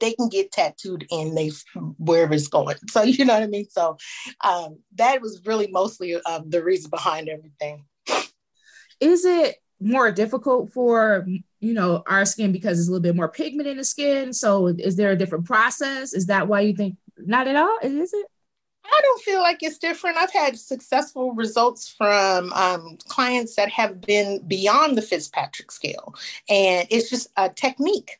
[0.00, 1.50] they can get tattooed in they
[1.98, 2.76] wherever it's going.
[2.88, 3.68] So you know what I mean.
[3.70, 3.96] So
[4.42, 7.84] um, that was really mostly um, the reason behind everything.
[9.00, 11.24] Is it more difficult for
[11.60, 14.32] you know our skin because it's a little bit more pigment in the skin?
[14.32, 16.12] So is there a different process?
[16.12, 17.78] Is that why you think not at all?
[17.82, 18.26] Is it?
[18.84, 20.16] I don't feel like it's different.
[20.16, 26.14] I've had successful results from um, clients that have been beyond the Fitzpatrick scale,
[26.48, 28.18] and it's just a technique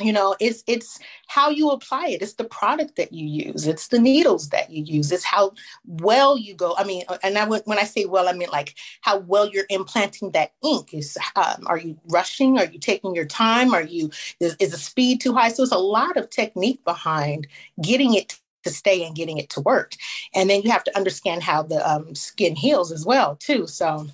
[0.00, 2.22] you know it's it's how you apply it.
[2.22, 3.66] It's the product that you use.
[3.66, 5.10] It's the needles that you use.
[5.12, 5.52] It's how
[5.86, 9.18] well you go i mean and i when i say well i mean like how
[9.18, 10.94] well you're implanting that ink.
[10.94, 12.58] Is um, are you rushing?
[12.58, 13.74] Are you taking your time?
[13.74, 15.48] Are you is, is the speed too high?
[15.48, 17.46] So it's a lot of technique behind
[17.82, 19.94] getting it to stay and getting it to work.
[20.34, 23.66] And then you have to understand how the um, skin heals as well too.
[23.66, 24.06] So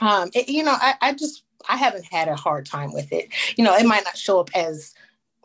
[0.00, 3.28] um, it, you know I, I just I haven't had a hard time with it.
[3.56, 4.94] You know, it might not show up as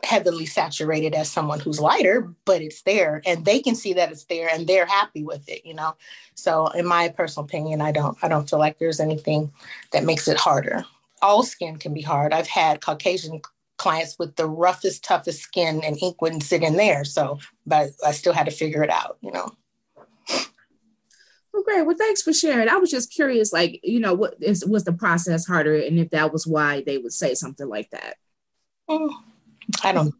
[0.04, 4.24] heavily saturated as someone who's lighter, but it's there and they can see that it's
[4.24, 5.96] there and they're happy with it, you know.
[6.34, 9.52] So in my personal opinion, I don't I don't feel like there's anything
[9.92, 10.84] that makes it harder.
[11.22, 12.32] All skin can be hard.
[12.32, 13.40] I've had Caucasian
[13.78, 17.04] clients with the roughest, toughest skin and ink wouldn't sit in there.
[17.04, 19.50] So, but I still had to figure it out, you know.
[21.54, 21.86] Well, great.
[21.86, 22.68] Well, thanks for sharing.
[22.68, 26.10] I was just curious, like, you know, what is was the process harder, and if
[26.10, 28.16] that was why they would say something like that.
[28.88, 29.16] Oh,
[29.84, 30.12] I don't.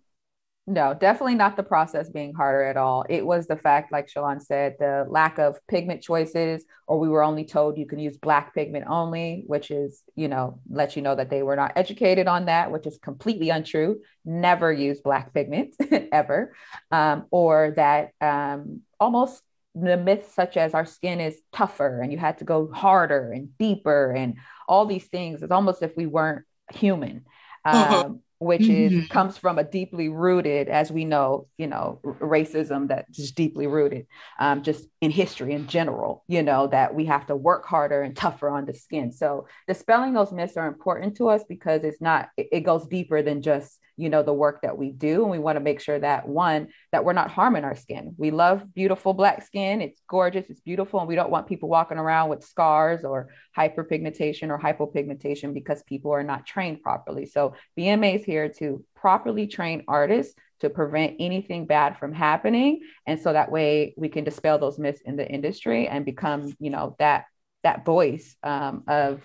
[0.69, 3.05] No, definitely not the process being harder at all.
[3.09, 7.25] It was the fact, like Shalon said, the lack of pigment choices, or we were
[7.25, 11.17] only told you can use black pigment only, which is, you know, let you know
[11.17, 14.01] that they were not educated on that, which is completely untrue.
[14.25, 15.75] Never use black pigment
[16.13, 16.55] ever.
[16.93, 19.43] Um, or that um, almost
[19.75, 23.57] the myths such as our skin is tougher and you had to go harder and
[23.59, 24.37] deeper and
[24.69, 25.43] all these things.
[25.43, 27.25] It's almost if we weren't human.
[27.65, 28.05] Uh-huh.
[28.07, 29.01] Um, which mm-hmm.
[29.01, 33.67] is comes from a deeply rooted, as we know, you know, racism that is deeply
[33.67, 34.07] rooted,
[34.39, 38.17] um, just in history in general, you know, that we have to work harder and
[38.17, 39.13] tougher on the skin.
[39.13, 43.23] So dispelling those myths are important to us because it's not, it, it goes deeper
[43.23, 45.99] than just you know the work that we do and we want to make sure
[45.99, 48.15] that one that we're not harming our skin.
[48.17, 49.81] We love beautiful black skin.
[49.81, 54.49] It's gorgeous it's beautiful and we don't want people walking around with scars or hyperpigmentation
[54.51, 57.27] or hypopigmentation because people are not trained properly.
[57.27, 63.21] So bma is here to properly train artists to prevent anything bad from happening and
[63.21, 66.97] so that way we can dispel those myths in the industry and become you know
[66.99, 67.27] that
[67.65, 69.21] that voice um, of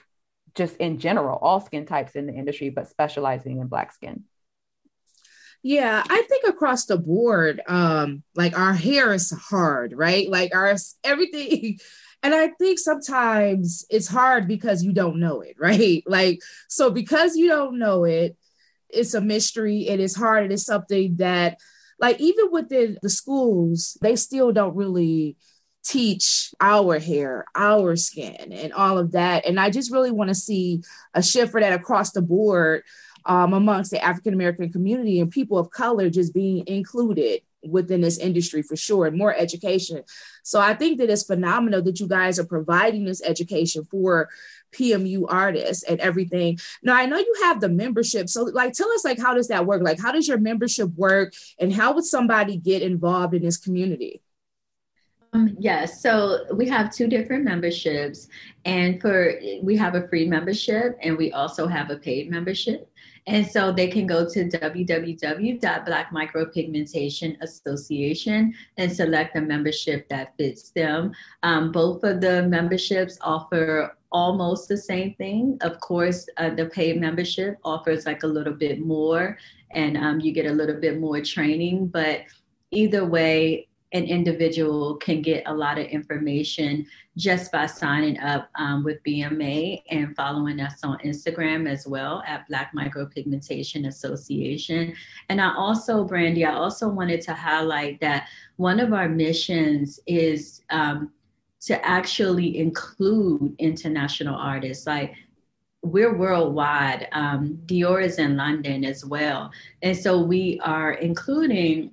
[0.56, 4.24] just in general all skin types in the industry but specializing in black skin
[5.62, 10.30] yeah, I think across the board, um, like our hair is hard, right?
[10.30, 11.80] Like our everything.
[12.22, 16.04] And I think sometimes it's hard because you don't know it, right?
[16.06, 18.36] Like, so because you don't know it,
[18.90, 19.88] it's a mystery.
[19.88, 20.44] It is hard.
[20.44, 21.60] It is something that,
[21.98, 25.38] like, even within the schools, they still don't really
[25.86, 29.46] teach our hair, our skin, and all of that.
[29.46, 32.84] And I just really want to see a shift for that across the board
[33.26, 38.18] um, amongst the African American community and people of color just being included within this
[38.18, 40.04] industry for sure and more education.
[40.44, 44.30] So I think that it's phenomenal that you guys are providing this education for
[44.72, 46.60] PMU artists and everything.
[46.84, 48.30] Now I know you have the membership.
[48.30, 49.82] So like tell us like how does that work?
[49.82, 54.22] Like how does your membership work and how would somebody get involved in this community?
[55.32, 58.30] Um, yes, so we have two different memberships,
[58.66, 62.89] and for we have a free membership, and we also have a paid membership.
[63.30, 70.72] And so they can go to www.black micropigmentation association and select a membership that fits
[70.72, 71.12] them.
[71.44, 75.60] Um, both of the memberships offer almost the same thing.
[75.62, 79.38] Of course, uh, the paid membership offers like a little bit more
[79.76, 82.22] and um, you get a little bit more training, but
[82.72, 86.88] either way, an individual can get a lot of information
[87.20, 92.48] just by signing up um, with BMA and following us on Instagram as well at
[92.48, 94.96] Black Micropigmentation Association.
[95.28, 100.62] And I also, Brandy, I also wanted to highlight that one of our missions is
[100.70, 101.12] um,
[101.62, 104.88] to actually include international artists.
[104.88, 105.14] Like
[105.84, 107.10] we're worldwide.
[107.12, 109.52] Um, Dior is in London as well.
[109.82, 111.92] And so we are including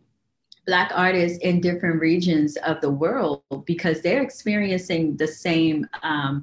[0.67, 6.43] Black artists in different regions of the world because they're experiencing the same um,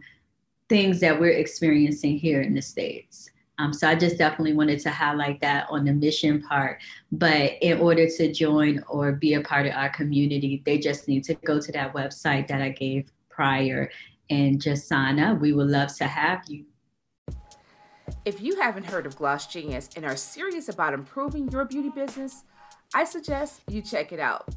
[0.70, 3.30] things that we're experiencing here in the States.
[3.60, 6.80] Um, so I just definitely wanted to highlight that on the mission part.
[7.12, 11.24] But in order to join or be a part of our community, they just need
[11.26, 13.92] to go to that website that I gave prior
[14.30, 15.40] and just sign up.
[15.40, 16.66] We would love to have you.
[18.26, 22.44] If you haven't heard of Gloss Genius and are serious about improving your beauty business,
[22.94, 24.48] I suggest you check it out.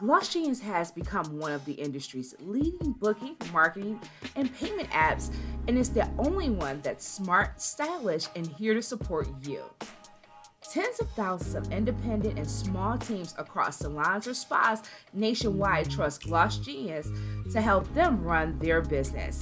[0.00, 3.98] Gloss Genius has become one of the industry's leading booking, marketing,
[4.34, 5.32] and payment apps,
[5.68, 9.62] and is the only one that's smart, stylish, and here to support you.
[10.70, 14.82] Tens of thousands of independent and small teams across salons or spas
[15.14, 17.08] nationwide trust Gloss Genius
[17.52, 19.40] to help them run their business.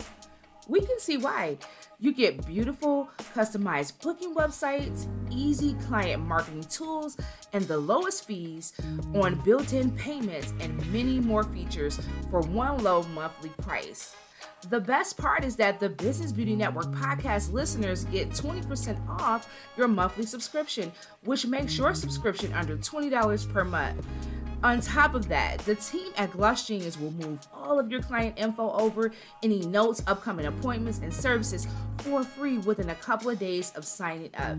[0.69, 1.59] We can see why.
[2.05, 7.17] You get beautiful, customized booking websites, easy client marketing tools,
[7.55, 8.75] and the lowest fees
[9.15, 11.99] on built in payments and many more features
[12.31, 14.15] for one low monthly price.
[14.69, 19.89] The best part is that the Business Beauty Network podcast listeners get 20% off your
[19.89, 20.93] monthly subscription,
[21.25, 24.07] which makes your subscription under $20 per month.
[24.65, 28.39] On top of that, the team at Gloss Genius will move all of your client
[28.39, 29.13] info over,
[29.43, 31.67] any notes, upcoming appointments, and services
[31.99, 34.59] for free within a couple of days of signing up.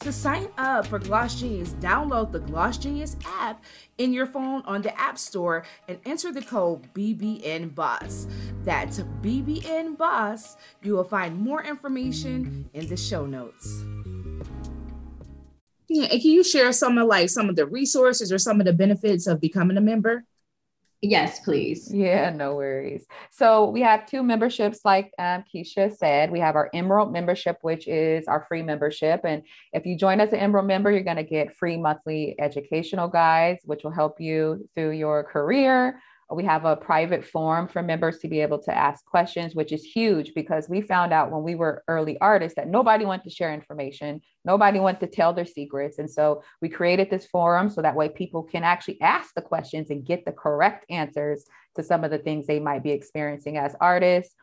[0.00, 3.62] To sign up for Gloss Genius, download the Gloss Genius app
[3.98, 8.26] in your phone on the App Store and enter the code BBN Boss.
[8.64, 10.56] That's BBN Boss.
[10.82, 13.84] You will find more information in the show notes.
[15.88, 18.66] Yeah, and can you share some of like some of the resources or some of
[18.66, 20.24] the benefits of becoming a member?
[21.02, 21.92] Yes, please.
[21.92, 23.06] Yeah, no worries.
[23.30, 26.30] So we have two memberships, like um, Keisha said.
[26.30, 29.20] We have our Emerald membership, which is our free membership.
[29.24, 33.08] And if you join as an Emerald member, you're going to get free monthly educational
[33.08, 36.00] guides, which will help you through your career,
[36.32, 39.84] we have a private forum for members to be able to ask questions, which is
[39.84, 43.54] huge because we found out when we were early artists that nobody wanted to share
[43.54, 45.98] information, nobody wanted to tell their secrets.
[45.98, 49.90] And so we created this forum so that way people can actually ask the questions
[49.90, 51.44] and get the correct answers
[51.76, 54.34] to some of the things they might be experiencing as artists.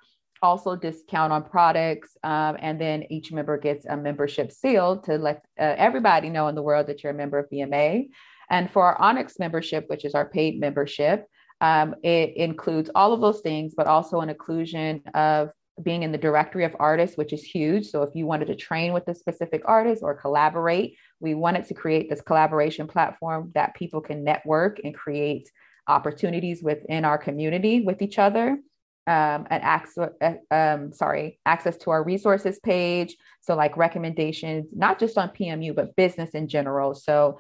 [0.42, 2.18] Also, discount on products.
[2.24, 6.56] Um, and then each member gets a membership seal to let uh, everybody know in
[6.56, 8.08] the world that you're a member of BMA.
[8.50, 11.28] And for our Onyx membership, which is our paid membership,
[11.64, 15.50] um, it includes all of those things, but also an inclusion of
[15.82, 17.88] being in the directory of artists, which is huge.
[17.88, 21.74] So if you wanted to train with a specific artist or collaborate, we wanted to
[21.74, 25.50] create this collaboration platform that people can network and create
[25.88, 28.58] opportunities within our community with each other.
[29.06, 33.18] Um, and access, uh, um, sorry, access to our resources page.
[33.42, 36.96] So like recommendations, not just on PMU, but business in general.
[36.96, 37.38] So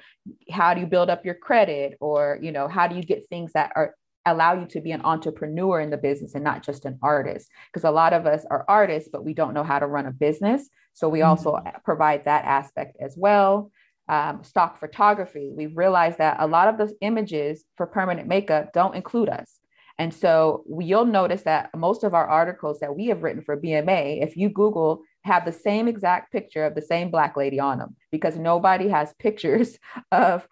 [0.51, 3.53] how do you build up your credit or, you know, how do you get things
[3.53, 3.95] that are
[4.25, 7.83] allow you to be an entrepreneur in the business and not just an artist because
[7.83, 10.69] a lot of us are artists but we don't know how to run a business.
[10.93, 11.77] So we also mm-hmm.
[11.83, 13.71] provide that aspect as well.
[14.09, 18.95] Um, stock photography we realize that a lot of those images for permanent makeup don't
[18.95, 19.59] include us.
[19.97, 24.23] And so you'll notice that most of our articles that we have written for bma
[24.23, 27.95] if you google have the same exact picture of the same black lady on them
[28.11, 29.77] because nobody has pictures
[30.11, 30.47] of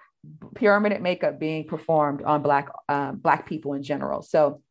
[0.56, 4.22] permanent makeup being performed on black um, black people in general.
[4.22, 4.62] So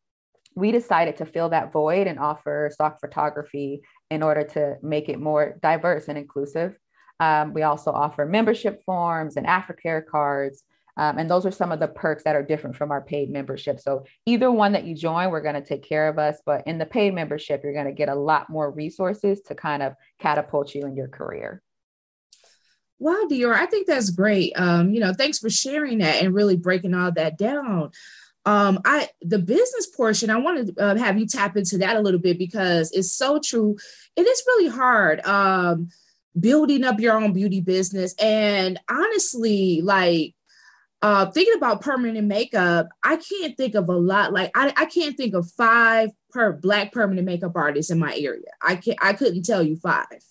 [0.55, 5.21] we decided to fill that void and offer stock photography in order to make it
[5.21, 6.77] more diverse and inclusive.
[7.21, 10.65] Um, we also offer membership forms and aftercare cards.
[10.97, 13.81] Um, and those are some of the perks that are different from our paid membership.
[13.81, 16.79] So either one that you join we're going to take care of us but in
[16.79, 20.75] the paid membership you're going to get a lot more resources to kind of catapult
[20.75, 21.63] you in your career
[23.01, 24.53] Wow, Dior, I think that's great.
[24.57, 27.93] Um, you know, thanks for sharing that and really breaking all that down.
[28.45, 32.01] Um, I the business portion, I want to uh, have you tap into that a
[32.01, 33.77] little bit because it's so true.
[34.17, 35.89] It is really hard um,
[36.39, 40.35] building up your own beauty business, and honestly, like
[41.01, 44.35] uh, thinking about permanent makeup, I can't think of a lot.
[44.35, 48.43] Like I, I can't think of five per black permanent makeup artists in my area.
[48.61, 50.23] I can not I couldn't tell you five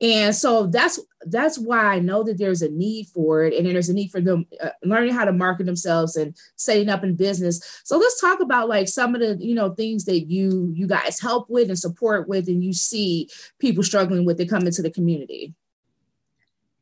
[0.00, 3.88] and so that's that's why i know that there's a need for it and there's
[3.88, 7.60] a need for them uh, learning how to market themselves and setting up in business.
[7.84, 11.20] So let's talk about like some of the you know things that you you guys
[11.20, 13.28] help with and support with and you see
[13.58, 15.54] people struggling with that come into the community.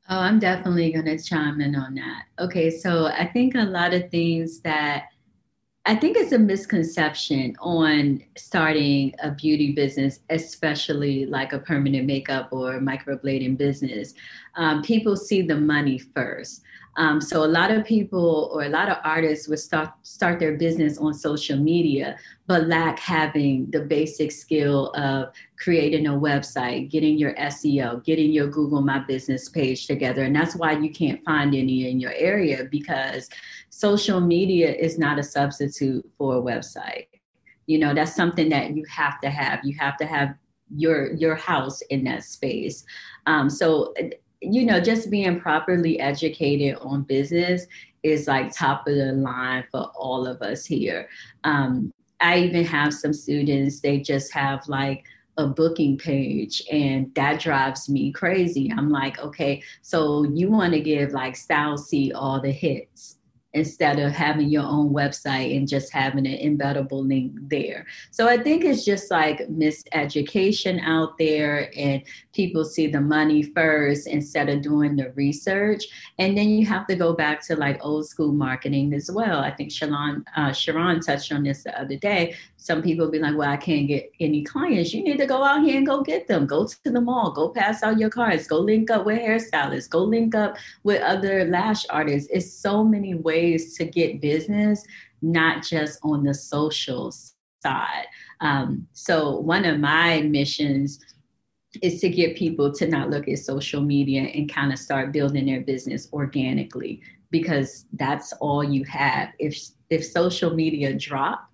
[0.08, 2.24] Oh i'm definitely going to chime in on that.
[2.38, 5.06] Okay so i think a lot of things that
[5.88, 12.48] I think it's a misconception on starting a beauty business, especially like a permanent makeup
[12.50, 14.14] or microblading business.
[14.56, 16.62] Um, people see the money first.
[16.96, 20.56] Um, so a lot of people or a lot of artists would start start their
[20.56, 27.18] business on social media, but lack having the basic skill of creating a website, getting
[27.18, 31.54] your SEO, getting your Google My Business page together, and that's why you can't find
[31.54, 33.28] any in your area because
[33.68, 37.08] social media is not a substitute for a website.
[37.66, 39.60] You know, that's something that you have to have.
[39.64, 40.34] You have to have
[40.74, 42.84] your your house in that space.
[43.26, 43.92] Um, so
[44.40, 47.66] you know, just being properly educated on business
[48.02, 51.08] is like top of the line for all of us here.
[51.44, 55.04] Um, I even have some students, they just have like
[55.38, 60.80] a booking page and that drives me crazy i'm like okay so you want to
[60.80, 63.18] give like StyleSeat all the hits
[63.56, 67.86] instead of having your own website and just having an embeddable link there.
[68.10, 72.02] So I think it's just like miseducation out there and
[72.34, 75.84] people see the money first instead of doing the research.
[76.18, 79.40] And then you have to go back to like old school marketing as well.
[79.40, 82.34] I think Sharon, uh, Sharon touched on this the other day.
[82.66, 84.92] Some people be like, well, I can't get any clients.
[84.92, 86.48] You need to go out here and go get them.
[86.48, 90.02] Go to the mall, go pass out your cards, go link up with hairstylists, go
[90.02, 92.28] link up with other lash artists.
[92.32, 94.84] It's so many ways to get business,
[95.22, 97.12] not just on the social
[97.62, 98.06] side.
[98.40, 100.98] Um, so one of my missions
[101.82, 105.46] is to get people to not look at social media and kind of start building
[105.46, 107.00] their business organically
[107.30, 109.28] because that's all you have.
[109.38, 109.56] If
[109.88, 111.48] if social media drop,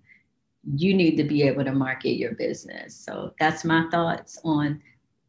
[0.65, 2.95] you need to be able to market your business.
[2.95, 4.81] So that's my thoughts on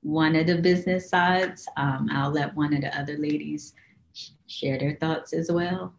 [0.01, 1.67] one of the business sides.
[1.77, 3.73] Um, I'll let one of the other ladies
[4.47, 5.93] share their thoughts as well.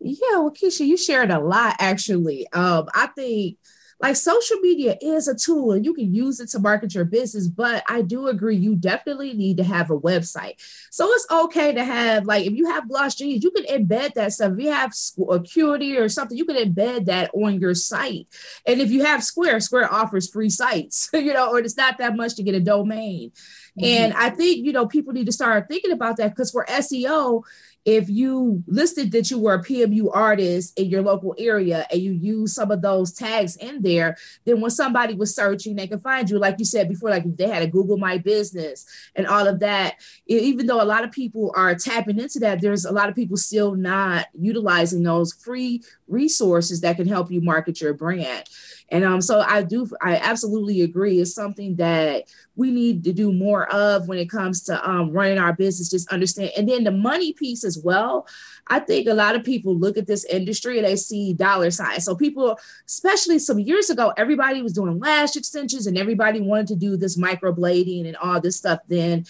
[0.00, 2.46] Yeah, well, Keisha, you shared a lot actually.
[2.52, 3.58] Um, I think
[4.00, 7.48] like social media is a tool and you can use it to market your business
[7.48, 10.54] but i do agree you definitely need to have a website.
[10.90, 14.32] So it's okay to have like if you have Gloss Genius you can embed that
[14.32, 14.52] stuff.
[14.52, 14.92] If you have
[15.30, 18.26] acuity or something you can embed that on your site.
[18.66, 22.16] And if you have square square offers free sites you know or it's not that
[22.16, 23.30] much to get a domain.
[23.30, 23.84] Mm-hmm.
[23.84, 27.42] and i think you know people need to start thinking about that because for seo
[27.86, 32.10] if you listed that you were a PMU artist in your local area and you
[32.10, 36.28] use some of those tags in there, then when somebody was searching, they can find
[36.28, 36.36] you.
[36.40, 38.84] Like you said before, like if they had a Google My Business
[39.14, 42.84] and all of that, even though a lot of people are tapping into that, there's
[42.84, 47.80] a lot of people still not utilizing those free resources that can help you market
[47.80, 48.48] your brand.
[48.88, 51.20] And um, so I do, I absolutely agree.
[51.20, 52.24] It's something that
[52.54, 56.12] we need to do more of when it comes to um, running our business, just
[56.12, 56.52] understand.
[56.56, 58.26] And then the money piece as well.
[58.68, 62.04] I think a lot of people look at this industry and they see dollar signs.
[62.04, 66.76] So people, especially some years ago, everybody was doing lash extensions and everybody wanted to
[66.76, 69.24] do this microblading and all this stuff then.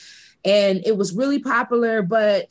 [0.45, 2.51] And it was really popular, but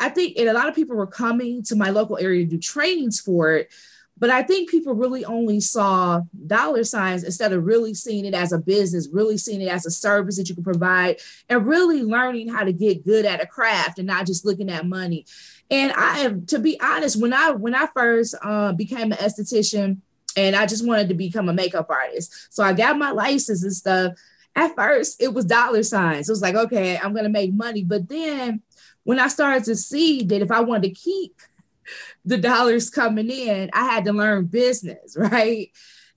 [0.00, 2.58] I think and a lot of people were coming to my local area to do
[2.58, 3.70] trainings for it
[4.18, 8.52] but I think people really only saw dollar signs instead of really seeing it as
[8.52, 12.48] a business, really seeing it as a service that you can provide, and really learning
[12.48, 15.24] how to get good at a craft and not just looking at money.
[15.70, 19.98] And I am, to be honest, when I when I first uh, became an esthetician,
[20.36, 23.74] and I just wanted to become a makeup artist, so I got my license and
[23.74, 24.14] stuff.
[24.56, 26.28] At first, it was dollar signs.
[26.28, 28.62] It was like, okay, I'm gonna make money, but then
[29.04, 31.34] when I started to see that if I wanted to keep
[32.24, 35.70] the dollars coming in, I had to learn business, right?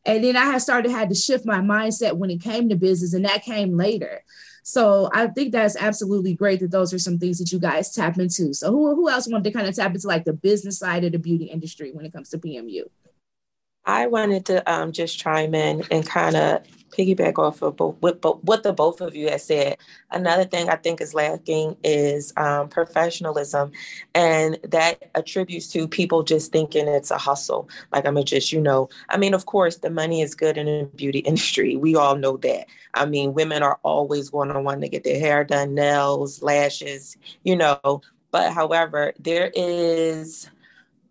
[0.05, 3.13] And then I had started had to shift my mindset when it came to business,
[3.13, 4.23] and that came later.
[4.63, 8.17] So I think that's absolutely great that those are some things that you guys tap
[8.19, 8.53] into.
[8.53, 11.11] So who, who else wanted to kind of tap into like the business side of
[11.11, 12.83] the beauty industry when it comes to PMU?
[13.85, 16.61] I wanted to um, just chime in and kind of
[16.91, 19.77] piggyback off of both, what, what the both of you have said.
[20.11, 23.71] Another thing I think is lacking is um, professionalism,
[24.13, 27.69] and that attributes to people just thinking it's a hustle.
[27.91, 30.85] Like I'm just, you know, I mean, of course, the money is good in the
[30.95, 31.75] beauty industry.
[31.75, 32.67] We all know that.
[32.93, 37.17] I mean, women are always going to want to get their hair done, nails, lashes,
[37.43, 38.01] you know.
[38.31, 40.49] But however, there is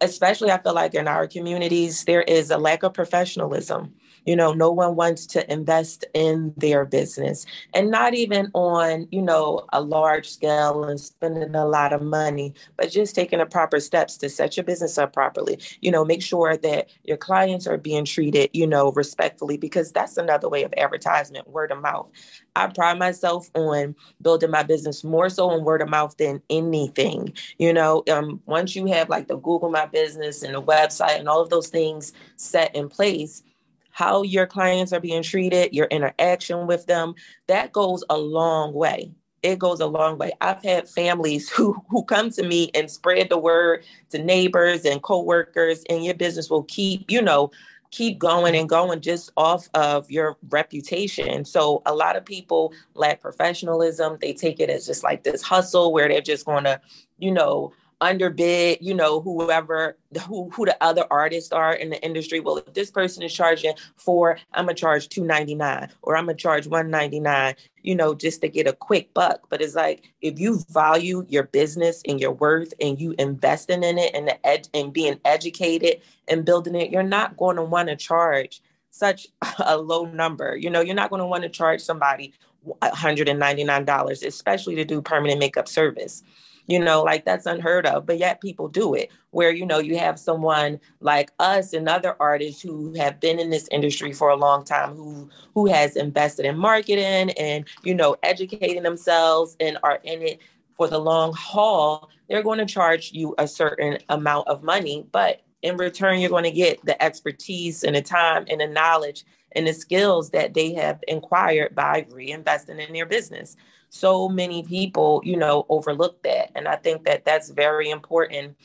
[0.01, 3.95] especially I feel like in our communities, there is a lack of professionalism.
[4.27, 9.23] You know, no one wants to invest in their business and not even on, you
[9.23, 13.81] know, a large scale and spending a lot of money, but just taking the proper
[13.81, 15.59] steps to set your business up properly.
[15.81, 20.17] You know, make sure that your clients are being treated, you know, respectfully, because that's
[20.17, 22.11] another way of advertisement, word of mouth.
[22.57, 27.33] I pride myself on building my business more so on word of mouth than anything.
[27.59, 31.29] You know, um, once you have like the Google My Business and the website and
[31.29, 33.43] all of those things set in place,
[33.91, 37.15] how your clients are being treated, your interaction with them,
[37.47, 39.13] that goes a long way.
[39.43, 40.33] It goes a long way.
[40.41, 45.03] I've had families who who come to me and spread the word to neighbors and
[45.03, 47.51] coworkers, and your business will keep, you know,
[47.91, 51.45] keep going and going just off of your reputation.
[51.45, 54.19] So a lot of people lack professionalism.
[54.21, 56.81] They take it as just like this hustle where they're just going to,
[57.19, 59.97] you know, underbid, you know, whoever
[60.27, 62.41] who who the other artists are in the industry.
[62.41, 66.27] Well, if this person is charging four, I'm gonna charge two ninety nine, or I'm
[66.27, 69.49] gonna charge one ninety nine, you know, just to get a quick buck.
[69.49, 73.99] But it's like if you value your business and your worth, and you investing in
[73.99, 77.89] it, and the ed- and being educated and building it, you're not going to want
[77.89, 79.29] to charge such
[79.59, 80.57] a low number.
[80.57, 82.35] You know, you're not going to want to charge somebody
[82.83, 86.23] $199, especially to do permanent makeup service.
[86.71, 89.11] You know, like that's unheard of, but yet people do it.
[89.31, 93.51] Where, you know, you have someone like us and other artists who have been in
[93.51, 98.17] this industry for a long time, who who has invested in marketing and, you know,
[98.23, 100.39] educating themselves and are in it
[100.77, 105.43] for the long haul, they're going to charge you a certain amount of money, but
[105.63, 109.67] in return, you're going to get the expertise and the time and the knowledge and
[109.67, 113.57] the skills that they have acquired by reinvesting in their business.
[113.89, 116.53] So many people, you know, overlook that.
[116.55, 118.57] And I think that that's very important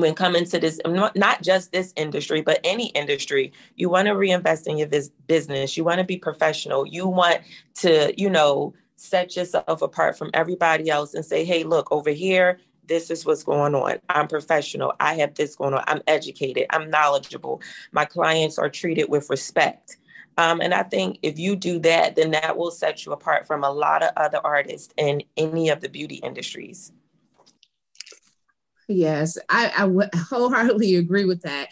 [0.00, 4.66] when coming to this not just this industry but any industry you want to reinvest
[4.66, 4.88] in your
[5.28, 7.40] business you want to be professional you want
[7.74, 12.58] to you know set yourself apart from everybody else and say hey look over here
[12.86, 13.98] this is what's going on.
[14.08, 14.92] I'm professional.
[15.00, 15.84] I have this going on.
[15.86, 16.66] I'm educated.
[16.70, 17.62] I'm knowledgeable.
[17.92, 19.98] My clients are treated with respect.
[20.36, 23.62] Um, and I think if you do that, then that will set you apart from
[23.62, 26.92] a lot of other artists in any of the beauty industries.
[28.88, 31.68] Yes, I, I w- wholeheartedly agree with that.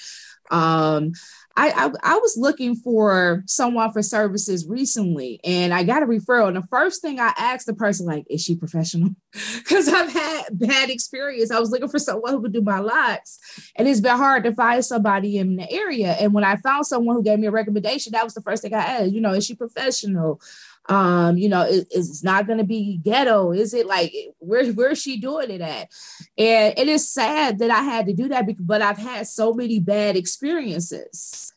[0.51, 1.13] Um,
[1.57, 6.49] I, I, I was looking for someone for services recently, and I got a referral.
[6.49, 9.11] And the first thing I asked the person, like, is she professional?
[9.63, 11.51] Because I've had bad experience.
[11.51, 13.39] I was looking for someone who would do my locks,
[13.77, 16.13] and it's been hard to find somebody in the area.
[16.21, 18.75] And when I found someone who gave me a recommendation, that was the first thing
[18.75, 19.13] I asked.
[19.13, 20.41] You know, is she professional?
[20.89, 23.87] Um you know it, it's not going to be ghetto is it?
[23.87, 25.89] Like where where's she doing it at?
[26.37, 29.55] And it is sad that i had to do that because, but i've had so
[29.55, 31.53] many bad experiences.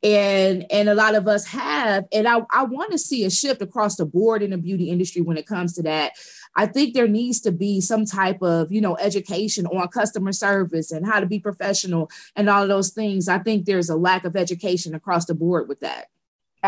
[0.00, 3.62] And and a lot of us have and i, I want to see a shift
[3.62, 6.12] across the board in the beauty industry when it comes to that.
[6.54, 10.92] I think there needs to be some type of you know education on customer service
[10.92, 13.28] and how to be professional and all those things.
[13.28, 16.08] I think there's a lack of education across the board with that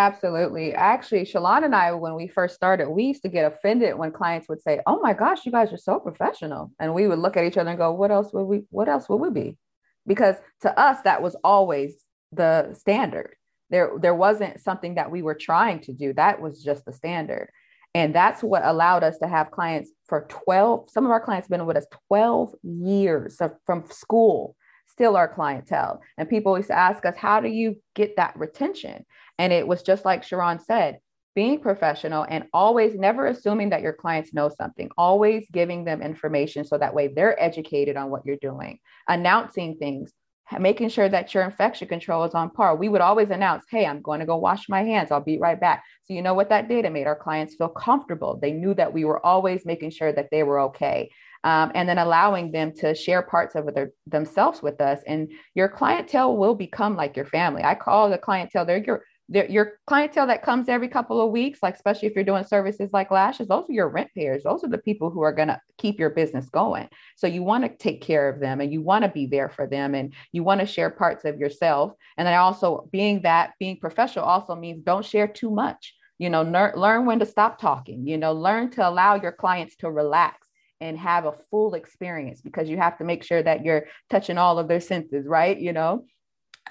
[0.01, 0.73] Absolutely.
[0.73, 4.49] Actually, Shalon and I, when we first started, we used to get offended when clients
[4.49, 7.45] would say, "Oh my gosh, you guys are so professional," and we would look at
[7.45, 8.65] each other and go, "What else would we?
[8.71, 9.59] What else would we be?"
[10.07, 13.35] Because to us, that was always the standard.
[13.69, 16.15] There, there wasn't something that we were trying to do.
[16.15, 17.51] That was just the standard,
[17.95, 20.89] and that's what allowed us to have clients for twelve.
[20.89, 26.03] Some of our clients have been with us twelve years from school still our clientele.
[26.19, 29.07] And people used to ask us, how do you get that retention?
[29.41, 30.99] And it was just like Sharon said,
[31.35, 36.63] being professional and always never assuming that your clients know something, always giving them information
[36.63, 38.79] so that way they're educated on what you're doing,
[39.09, 40.13] announcing things,
[40.59, 42.77] making sure that your infection control is on par.
[42.77, 45.11] We would always announce, hey, I'm going to go wash my hands.
[45.11, 45.85] I'll be right back.
[46.03, 46.85] So, you know what that did?
[46.85, 48.39] It made our clients feel comfortable.
[48.43, 51.11] They knew that we were always making sure that they were okay.
[51.45, 55.01] Um, and then allowing them to share parts of their, themselves with us.
[55.07, 57.63] And your clientele will become like your family.
[57.65, 61.75] I call the clientele, they're your your clientele that comes every couple of weeks, like
[61.75, 64.43] especially if you're doing services like lashes, those are your rent payers.
[64.43, 66.89] Those are the people who are going to keep your business going.
[67.17, 69.69] So you want to take care of them and you want to be there for
[69.69, 71.93] them and you want to share parts of yourself.
[72.17, 75.95] And then also being that being professional also means don't share too much.
[76.19, 78.07] You know, ner- learn when to stop talking.
[78.07, 80.49] You know, learn to allow your clients to relax
[80.81, 84.59] and have a full experience because you have to make sure that you're touching all
[84.59, 85.59] of their senses, right?
[85.59, 86.05] You know,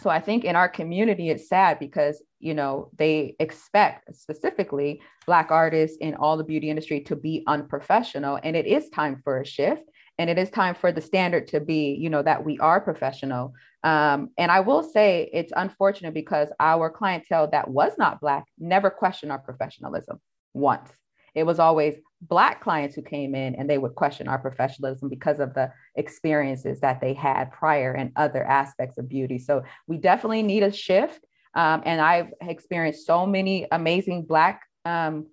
[0.01, 5.51] so i think in our community it's sad because you know they expect specifically black
[5.51, 9.45] artists in all the beauty industry to be unprofessional and it is time for a
[9.45, 9.83] shift
[10.19, 13.53] and it is time for the standard to be you know that we are professional.
[13.83, 18.89] Um, and i will say it's unfortunate because our clientele that was not black never
[18.89, 20.19] questioned our professionalism
[20.53, 20.91] once.
[21.33, 25.39] It was always Black clients who came in and they would question our professionalism because
[25.39, 29.39] of the experiences that they had prior and other aspects of beauty.
[29.39, 31.25] So we definitely need a shift.
[31.55, 35.27] Um, and I've experienced so many amazing Black um,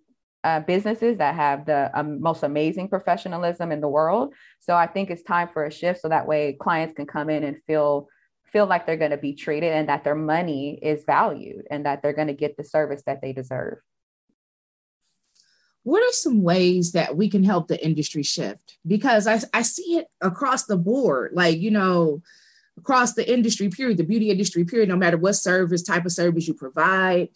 [0.44, 4.32] uh, businesses that have the um, most amazing professionalism in the world.
[4.60, 7.42] So I think it's time for a shift so that way clients can come in
[7.42, 8.08] and feel
[8.52, 12.00] feel like they're going to be treated and that their money is valued and that
[12.00, 13.78] they're going to get the service that they deserve
[15.86, 18.76] what are some ways that we can help the industry shift?
[18.84, 22.22] Because I, I see it across the board, like, you know,
[22.76, 26.48] across the industry period, the beauty industry period, no matter what service, type of service
[26.48, 27.28] you provide.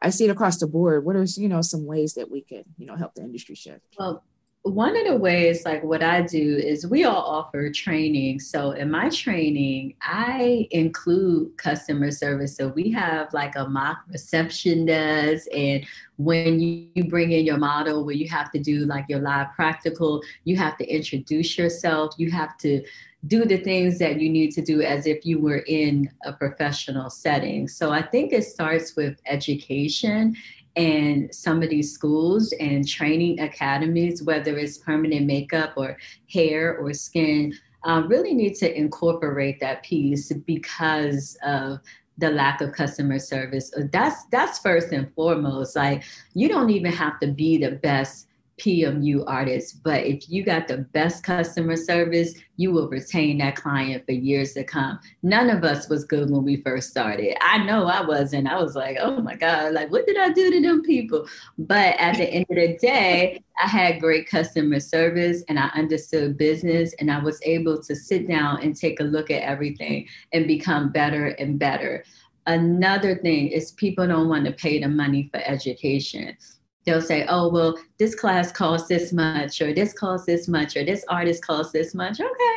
[0.00, 1.04] I see it across the board.
[1.04, 3.84] What are, you know, some ways that we can, you know, help the industry shift?
[3.98, 4.24] Well,
[4.64, 8.40] one of the ways like what i do is we all offer training.
[8.40, 12.56] So in my training i include customer service.
[12.56, 15.86] So we have like a mock reception desk and
[16.16, 20.22] when you, bring in your model where you have to do like your live practical
[20.44, 22.14] you have to introduce yourself.
[22.16, 22.82] You have to
[23.26, 27.10] do the things that you need to do as if you were in a professional
[27.10, 27.68] setting.
[27.68, 30.34] So i think it starts with education
[30.76, 35.96] and some of these schools and training academies, whether it's permanent makeup or
[36.32, 37.54] hair or skin,
[37.84, 41.78] um, really need to incorporate that piece because of
[42.18, 43.72] the lack of customer service.
[43.92, 45.76] That's that's first and foremost.
[45.76, 46.04] Like
[46.34, 49.72] you don't even have to be the best PMU artists.
[49.72, 54.52] But if you got the best customer service, you will retain that client for years
[54.54, 54.98] to come.
[55.22, 57.36] None of us was good when we first started.
[57.42, 58.48] I know I wasn't.
[58.48, 61.26] I was like, oh my God, like what did I do to them people?
[61.58, 66.38] But at the end of the day, I had great customer service and I understood
[66.38, 70.46] business and I was able to sit down and take a look at everything and
[70.46, 72.04] become better and better.
[72.46, 76.36] Another thing is people don't want to pay the money for education
[76.84, 80.84] they'll say, oh, well, this class costs this much, or this costs this much, or
[80.84, 82.20] this artist costs this much.
[82.20, 82.54] Okay.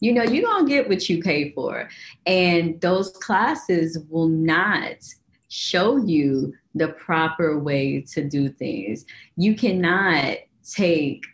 [0.00, 1.88] You know, you're going to get what you pay for.
[2.26, 4.96] And those classes will not
[5.48, 9.04] show you the proper way to do things.
[9.36, 11.24] You cannot take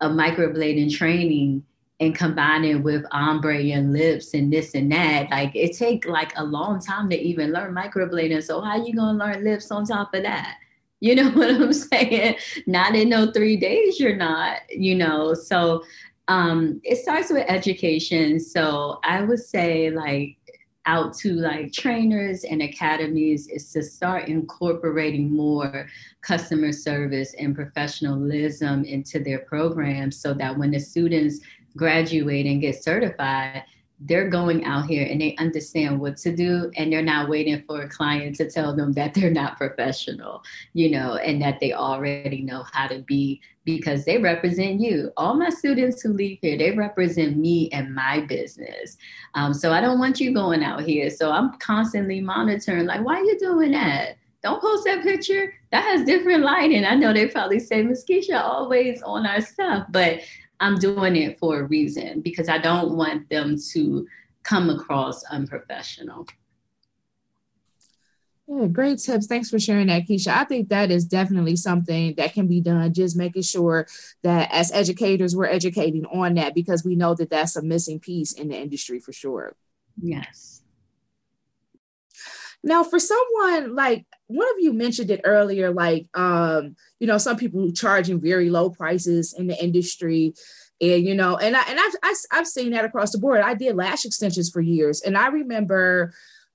[0.00, 1.64] a microblading training
[2.00, 5.30] and combine it with ombre and lips and this and that.
[5.30, 8.42] Like it take like a long time to even learn microblading.
[8.42, 10.56] So how you gonna learn lips on top of that?
[11.00, 12.36] You know what I'm saying?
[12.66, 15.34] Not in no three days, you're not, you know.
[15.34, 15.84] So
[16.28, 18.38] um, it starts with education.
[18.40, 20.36] So I would say, like,
[20.88, 25.86] out to like trainers and academies is to start incorporating more
[26.22, 31.40] customer service and professionalism into their programs so that when the students
[31.76, 33.64] graduate and get certified,
[34.00, 37.82] they're going out here and they understand what to do and they're not waiting for
[37.82, 40.42] a client to tell them that they're not professional
[40.72, 45.12] you know and that they already know how to be because they represent you.
[45.18, 48.96] All my students who leave here they represent me and my business.
[49.34, 51.10] Um, so i don't want you going out here.
[51.10, 54.16] So i'm constantly monitoring like why are you doing that?
[54.42, 55.52] Don't post that picture.
[55.72, 56.84] That has different lighting.
[56.84, 60.20] I know they probably say Miss Keisha always on our stuff, but
[60.60, 64.06] I'm doing it for a reason because I don't want them to
[64.42, 66.26] come across unprofessional.
[68.50, 69.26] Yeah, great tips.
[69.26, 70.28] Thanks for sharing that, Keisha.
[70.28, 72.94] I think that is definitely something that can be done.
[72.94, 73.86] Just making sure
[74.22, 78.32] that as educators, we're educating on that because we know that that's a missing piece
[78.32, 79.54] in the industry for sure.
[80.00, 80.57] Yes.
[82.62, 87.36] Now, for someone like one of you mentioned it earlier, like um, you know, some
[87.36, 90.34] people charging very low prices in the industry.
[90.80, 93.18] And you know, and I and I've I, have i have seen that across the
[93.18, 93.40] board.
[93.40, 96.12] I did lash extensions for years, and I remember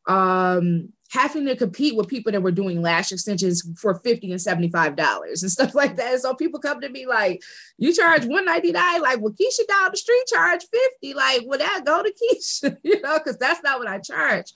[0.08, 4.95] um having to compete with people that were doing lash extensions for 50 and 75
[4.95, 6.20] dollars and stuff like that.
[6.20, 7.41] So people come to me like,
[7.78, 10.62] you charge 199, like well, Keisha down the street charge
[11.01, 11.14] 50.
[11.14, 12.78] Like, would that go to Keisha?
[12.84, 14.51] you know, because that's not what I charge.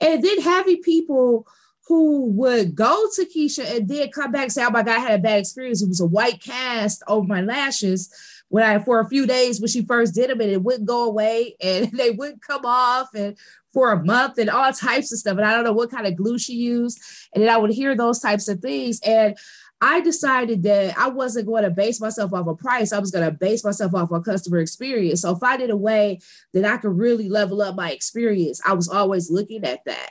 [0.00, 1.46] And then having people
[1.86, 5.00] who would go to Keisha and then come back and say, Oh my God, I
[5.00, 5.82] had a bad experience.
[5.82, 8.08] It was a white cast over my lashes
[8.48, 11.04] when I for a few days when she first did them and it wouldn't go
[11.04, 13.36] away and they wouldn't come off and
[13.72, 15.36] for a month and all types of stuff.
[15.36, 17.00] And I don't know what kind of glue she used.
[17.34, 19.00] And then I would hear those types of things.
[19.06, 19.36] And
[19.80, 22.92] I decided that I wasn't going to base myself off a price.
[22.92, 25.22] I was going to base myself off a customer experience.
[25.22, 26.20] So finding a way
[26.52, 30.10] that I could really level up my experience, I was always looking at that,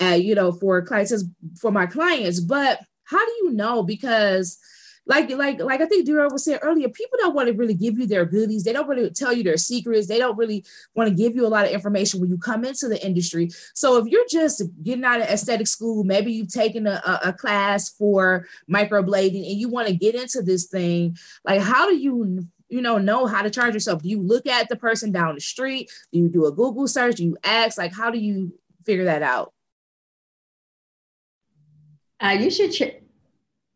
[0.00, 1.24] uh, you know, for clients,
[1.58, 2.40] for my clients.
[2.40, 3.82] But how do you know?
[3.82, 4.58] Because
[5.06, 7.98] like like like I think Dura was saying earlier, people don't want to really give
[7.98, 8.64] you their goodies.
[8.64, 10.08] They don't really tell you their secrets.
[10.08, 12.88] They don't really want to give you a lot of information when you come into
[12.88, 13.50] the industry.
[13.74, 17.32] So if you're just getting out of aesthetic school, maybe you've taken a, a, a
[17.32, 22.44] class for microblading and you want to get into this thing, like how do you
[22.68, 24.02] you know know how to charge yourself?
[24.02, 25.88] Do you look at the person down the street?
[26.12, 27.16] Do you do a Google search?
[27.16, 27.78] Do you ask?
[27.78, 29.52] Like how do you figure that out?
[32.18, 33.05] Uh, you should ch-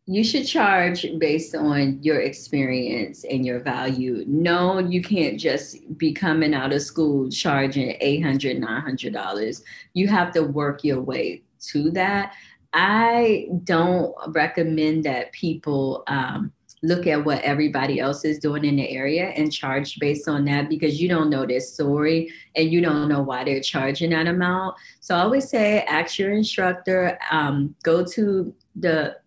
[0.07, 4.23] you should charge based on your experience and your value.
[4.27, 9.61] No, you can't just be coming out of school charging $800, $900.
[9.93, 12.33] You have to work your way to that.
[12.73, 18.89] I don't recommend that people um, look at what everybody else is doing in the
[18.89, 23.07] area and charge based on that because you don't know their story and you don't
[23.07, 24.75] know why they're charging that amount.
[24.99, 29.17] So I always say, ask your instructor, um, go to the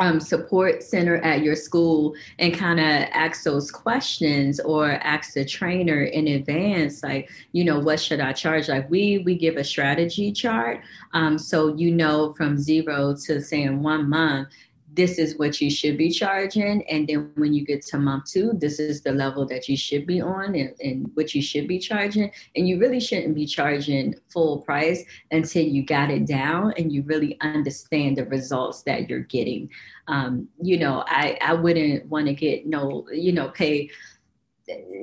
[0.00, 5.44] um, support center at your school and kind of ask those questions or ask the
[5.44, 8.68] trainer in advance like you know what should i charge?
[8.68, 10.80] Like we we give a strategy chart
[11.12, 14.48] um, so you know from zero to say in one month
[14.92, 16.82] this is what you should be charging.
[16.88, 20.06] And then when you get to month two, this is the level that you should
[20.06, 22.30] be on and, and what you should be charging.
[22.56, 27.02] And you really shouldn't be charging full price until you got it down and you
[27.02, 29.70] really understand the results that you're getting.
[30.08, 33.90] Um, you know, I, I wouldn't want to get no, you know, pay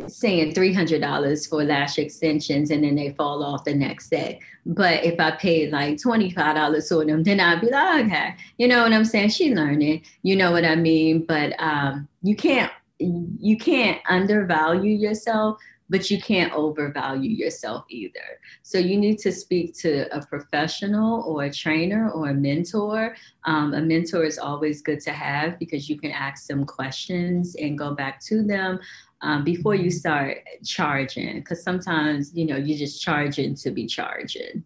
[0.08, 4.40] saying $300 for lash extensions and then they fall off the next day.
[4.66, 8.84] But if I paid like $25 for them, then I'd be like, okay, you know
[8.84, 9.30] what I'm saying?
[9.30, 11.26] She learning, you know what I mean?
[11.26, 15.58] But um, you can't, you can't undervalue yourself,
[15.90, 18.40] but you can't overvalue yourself either.
[18.64, 23.16] So you need to speak to a professional or a trainer or a mentor.
[23.46, 27.78] Um, a mentor is always good to have because you can ask them questions and
[27.78, 28.80] go back to them
[29.22, 34.64] um, before you start charging because sometimes you know you're just charging to be charging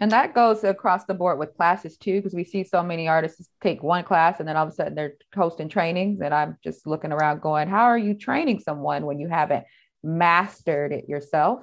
[0.00, 3.48] and that goes across the board with classes too because we see so many artists
[3.60, 6.86] take one class and then all of a sudden they're hosting trainings and i'm just
[6.86, 9.64] looking around going how are you training someone when you haven't
[10.02, 11.60] mastered it yourself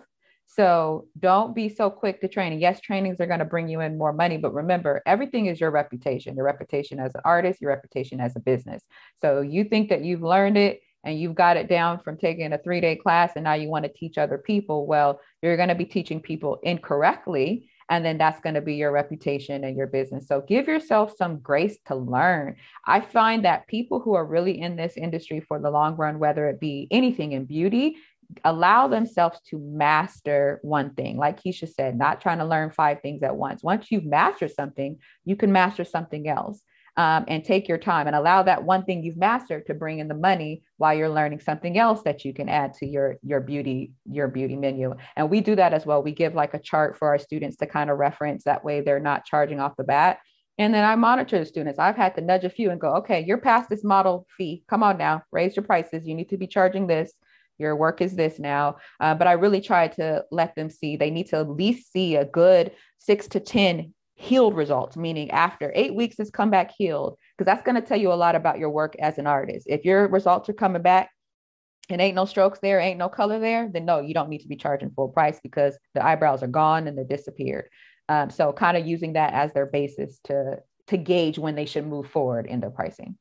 [0.54, 2.60] so don't be so quick to training.
[2.60, 5.72] Yes, trainings are going to bring you in more money, but remember, everything is your
[5.72, 8.84] reputation, your reputation as an artist, your reputation as a business.
[9.22, 12.58] So you think that you've learned it and you've got it down from taking a
[12.58, 15.76] three day class and now you want to teach other people, well, you're going to
[15.76, 17.70] be teaching people incorrectly.
[17.90, 20.28] And then that's going to be your reputation and your business.
[20.28, 22.56] So give yourself some grace to learn.
[22.86, 26.48] I find that people who are really in this industry for the long run, whether
[26.48, 27.98] it be anything in beauty,
[28.46, 31.18] allow themselves to master one thing.
[31.18, 33.62] Like Keisha said, not trying to learn five things at once.
[33.62, 36.62] Once you've mastered something, you can master something else
[36.98, 40.08] um, and take your time and allow that one thing you've mastered to bring in
[40.08, 43.94] the money while you're learning something else that you can add to your your beauty
[44.06, 47.08] your beauty menu and we do that as well we give like a chart for
[47.08, 50.20] our students to kind of reference that way they're not charging off the bat
[50.58, 51.80] and then I monitor the students.
[51.80, 54.64] I've had to nudge a few and go, okay, you're past this model fee.
[54.68, 56.06] Come on now, raise your prices.
[56.06, 57.14] You need to be charging this.
[57.58, 58.78] Your work is this now.
[59.00, 62.16] Uh, but I really try to let them see they need to at least see
[62.16, 67.18] a good six to 10 healed results, meaning after eight weeks, it's come back healed,
[67.38, 69.66] because that's going to tell you a lot about your work as an artist.
[69.68, 71.10] If your results are coming back
[71.90, 74.48] and ain't no strokes there, ain't no color there, then no, you don't need to
[74.48, 77.68] be charging full price because the eyebrows are gone and they're disappeared.
[78.10, 80.58] Um, so kind of using that as their basis to
[80.88, 83.18] to gauge when they should move forward in their pricing.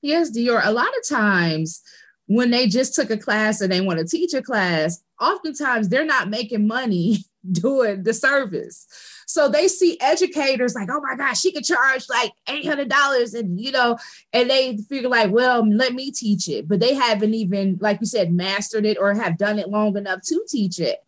[0.00, 0.64] Yes, Dior.
[0.64, 1.82] A lot of times
[2.26, 6.04] when they just took a class and they want to teach a class, oftentimes they're
[6.04, 8.86] not making money doing the service.
[9.26, 13.72] So they see educators like, oh my gosh, she could charge like $800 and, you
[13.72, 13.98] know,
[14.32, 16.66] and they figure like, well, let me teach it.
[16.66, 20.22] But they haven't even, like you said, mastered it or have done it long enough
[20.22, 21.04] to teach it.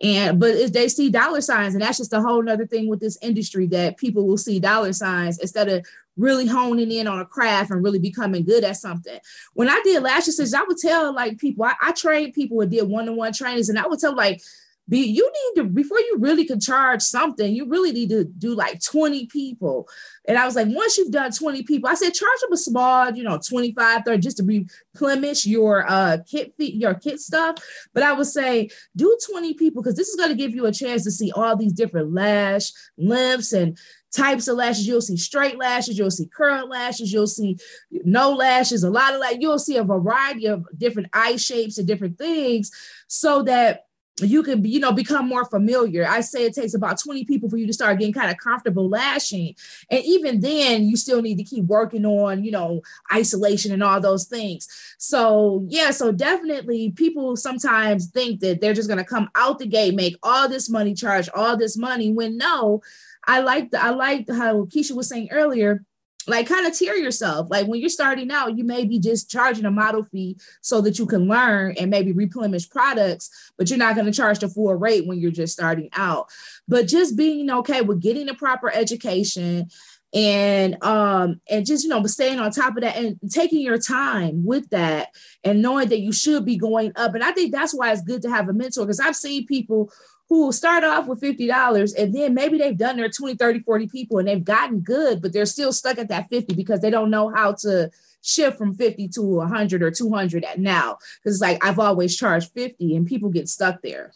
[0.00, 3.00] And but if they see dollar signs, and that's just a whole nother thing with
[3.00, 5.84] this industry that people will see dollar signs instead of
[6.16, 9.18] really honing in on a craft and really becoming good at something.
[9.54, 12.88] When I did lashes, I would tell like people, I, I trained people and did
[12.88, 14.40] one-on-one trainings, and I would tell like
[14.88, 18.54] be you need to before you really can charge something you really need to do
[18.54, 19.88] like 20 people
[20.26, 23.10] and i was like once you've done 20 people i said charge them a small
[23.12, 27.56] you know 25 30 just to replenish your uh kit fee, your kit stuff
[27.92, 30.72] but i would say do 20 people because this is going to give you a
[30.72, 33.78] chance to see all these different lash lengths and
[34.10, 34.86] types of lashes.
[34.86, 37.58] You'll see straight lashes, you'll see curled lashes, you'll see
[37.90, 41.86] no lashes, a lot of like you'll see a variety of different eye shapes and
[41.86, 42.70] different things
[43.06, 43.87] so that
[44.26, 46.06] you can you know become more familiar.
[46.06, 48.88] I say it takes about 20 people for you to start getting kind of comfortable
[48.88, 49.54] lashing.
[49.90, 54.00] And even then you still need to keep working on you know isolation and all
[54.00, 54.68] those things.
[54.98, 59.66] So yeah so definitely people sometimes think that they're just going to come out the
[59.66, 62.80] gate make all this money charge all this money when no
[63.26, 65.84] i like the, i like how keisha was saying earlier
[66.28, 67.48] like kind of tier yourself.
[67.50, 70.98] Like when you're starting out, you may be just charging a model fee so that
[70.98, 74.74] you can learn and maybe replenish products, but you're not going to charge the full
[74.74, 76.28] rate when you're just starting out.
[76.68, 79.68] But just being okay with getting the proper education
[80.14, 84.42] and um and just you know staying on top of that and taking your time
[84.42, 85.08] with that
[85.44, 88.22] and knowing that you should be going up and i think that's why it's good
[88.22, 89.92] to have a mentor because i've seen people
[90.28, 94.18] who start off with $50 and then maybe they've done their 20, 30, 40 people
[94.18, 97.30] and they've gotten good, but they're still stuck at that 50 because they don't know
[97.30, 97.90] how to
[98.22, 100.98] shift from 50 to 100 or 200 at now.
[101.22, 104.12] Because it's like, I've always charged 50 and people get stuck there.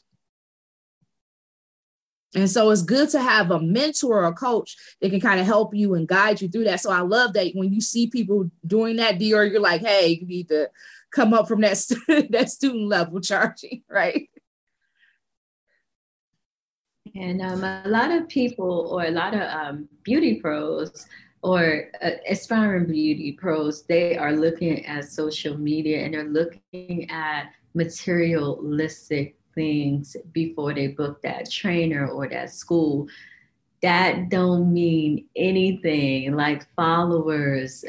[2.35, 5.47] And so it's good to have a mentor or a coach that can kind of
[5.47, 6.81] help you and guide you through that.
[6.81, 10.27] So I love that when you see people doing that, Dior, you're like, hey, you
[10.27, 10.71] need to
[11.11, 11.79] come up from that,
[12.31, 14.31] that student level charging, right?
[17.15, 21.07] And um, a lot of people or a lot of um, beauty pros
[21.43, 27.51] or uh, aspiring beauty pros, they are looking at social media and they're looking at
[27.75, 33.07] materialistic things before they book that trainer or that school.
[33.83, 37.85] That don't mean anything like followers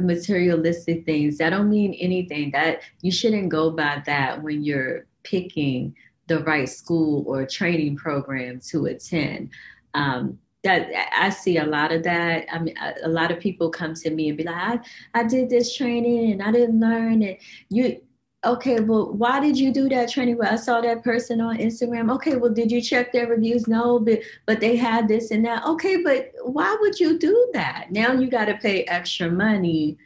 [0.00, 2.50] materialistic things that don't mean anything.
[2.50, 5.94] That you shouldn't go by that when you're picking
[6.28, 9.50] the right school or training program to attend
[9.94, 12.46] um, that I see a lot of that.
[12.52, 14.80] I mean, a lot of people come to me and be like, I,
[15.14, 17.40] I did this training and I didn't learn it.
[17.70, 18.00] You,
[18.44, 20.36] okay, well, why did you do that training?
[20.36, 22.12] Well, I saw that person on Instagram.
[22.16, 23.68] Okay, well, did you check their reviews?
[23.68, 25.64] No, but but they had this and that.
[25.64, 27.90] Okay, but why would you do that?
[27.90, 29.96] Now you got to pay extra money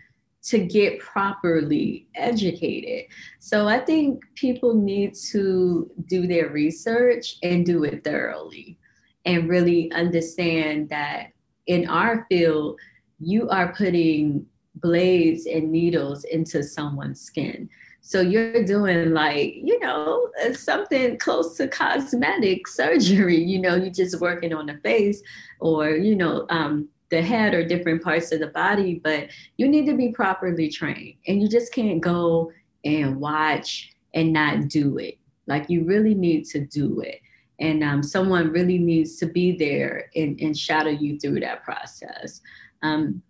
[0.43, 3.07] to get properly educated.
[3.39, 8.77] So I think people need to do their research and do it thoroughly
[9.25, 11.29] and really understand that
[11.67, 12.79] in our field,
[13.21, 14.45] you are putting
[14.77, 17.69] blades and needles into someone's skin.
[18.01, 23.41] So you're doing like, you know, something close to cosmetic surgery.
[23.41, 25.23] You know, you're just working on the face
[25.61, 29.85] or, you know, um, the head or different parts of the body, but you need
[29.85, 31.15] to be properly trained.
[31.29, 32.51] And you just can't go
[32.85, 35.19] and watch and not do it.
[35.47, 37.21] Like you really need to do it.
[37.61, 42.41] And um, someone really needs to be there and, and shadow you through that process.
[42.83, 43.23] Um,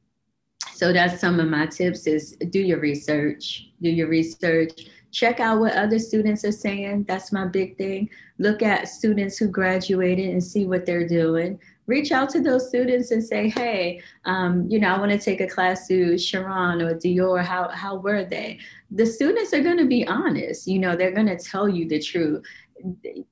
[0.72, 5.58] so that's some of my tips is do your research do your research check out
[5.58, 8.08] what other students are saying that's my big thing
[8.38, 13.10] look at students who graduated and see what they're doing reach out to those students
[13.10, 16.94] and say hey um, you know i want to take a class to sharon or
[16.94, 18.58] dior how, how were they
[18.90, 22.00] the students are going to be honest you know they're going to tell you the
[22.00, 22.44] truth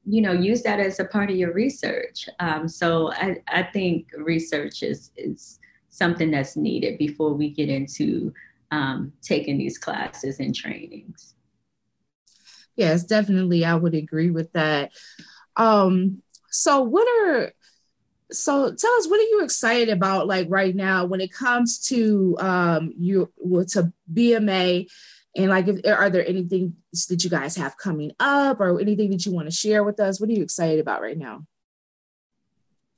[0.06, 4.08] you know use that as a part of your research um, so I, I think
[4.16, 8.32] research is is something that's needed before we get into
[8.70, 11.34] um, taking these classes and trainings.
[12.76, 13.64] Yes, definitely.
[13.64, 14.92] I would agree with that.
[15.56, 17.52] Um, so, what are
[18.32, 22.36] so tell us what are you excited about like right now when it comes to
[22.38, 24.88] um you well, to BMA
[25.36, 26.76] and like if, are there anything
[27.08, 30.20] that you guys have coming up or anything that you want to share with us?
[30.20, 31.46] What are you excited about right now?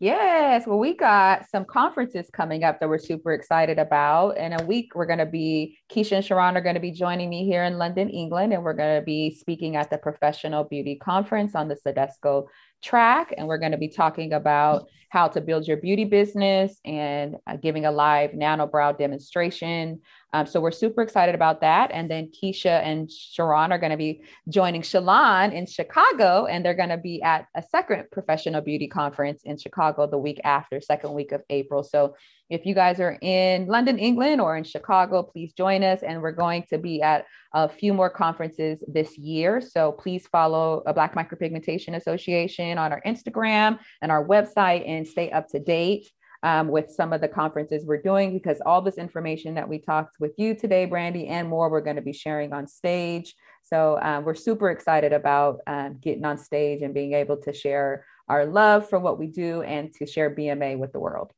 [0.02, 0.66] Yes.
[0.66, 4.36] Well, we got some conferences coming up that we're super excited about.
[4.36, 7.30] In a week, we're going to be, Keisha and Sharon are going to be joining
[7.30, 10.96] me here in London, England, and we're going to be speaking at the Professional Beauty
[10.96, 12.46] Conference on the CIDESCO
[12.82, 13.32] track.
[13.36, 17.56] And we're going to be talking about how to build your beauty business and uh,
[17.56, 20.00] giving a live nano brow demonstration.
[20.32, 21.90] Um, so we're super excited about that.
[21.92, 26.72] And then Keisha and Sharon are going to be joining Shalon in Chicago, and they're
[26.72, 31.12] going to be at a second professional beauty conference in Chicago the week after, second
[31.12, 31.82] week of April.
[31.82, 32.16] So
[32.52, 36.02] if you guys are in London, England, or in Chicago, please join us.
[36.02, 37.24] And we're going to be at
[37.54, 39.62] a few more conferences this year.
[39.62, 45.30] So please follow a Black Micropigmentation Association on our Instagram and our website and stay
[45.30, 46.10] up to date
[46.42, 50.16] um, with some of the conferences we're doing because all this information that we talked
[50.20, 53.34] with you today, Brandy, and more, we're going to be sharing on stage.
[53.62, 58.04] So um, we're super excited about um, getting on stage and being able to share
[58.28, 61.32] our love for what we do and to share BMA with the world.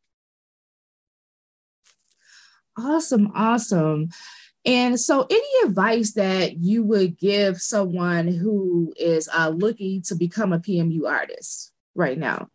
[2.76, 4.08] Awesome, awesome.
[4.66, 10.52] And so, any advice that you would give someone who is uh, looking to become
[10.52, 12.48] a PMU artist right now?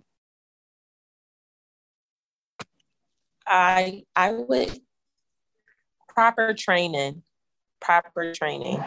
[3.46, 4.80] I I would
[6.08, 7.24] proper training,
[7.80, 8.84] proper training.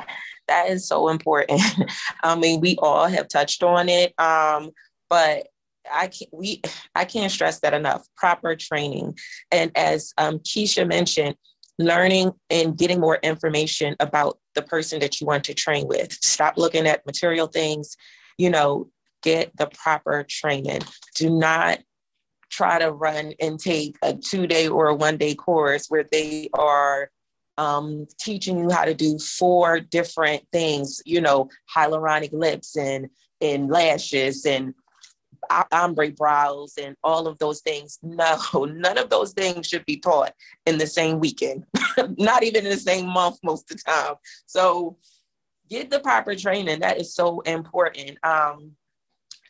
[0.48, 1.62] That is so important.
[2.22, 4.70] I mean, we all have touched on it, um,
[5.08, 5.46] but
[5.90, 6.62] I can't we
[6.94, 8.06] I can't stress that enough.
[8.16, 9.18] Proper training,
[9.50, 11.36] and as um, Keisha mentioned,
[11.78, 16.12] learning and getting more information about the person that you want to train with.
[16.12, 17.96] Stop looking at material things.
[18.38, 18.90] You know,
[19.22, 20.80] get the proper training.
[21.16, 21.80] Do not
[22.50, 26.48] try to run and take a two day or a one day course where they
[26.54, 27.10] are
[27.58, 33.08] um, teaching you how to do four different things, you know, hyaluronic lips and,
[33.40, 34.74] and lashes and
[35.72, 37.98] ombre brows and all of those things.
[38.02, 40.34] No, none of those things should be taught
[40.66, 41.64] in the same weekend,
[42.18, 44.14] not even in the same month most of the time.
[44.46, 44.96] So
[45.68, 46.80] get the proper training.
[46.80, 48.18] That is so important.
[48.24, 48.72] Um,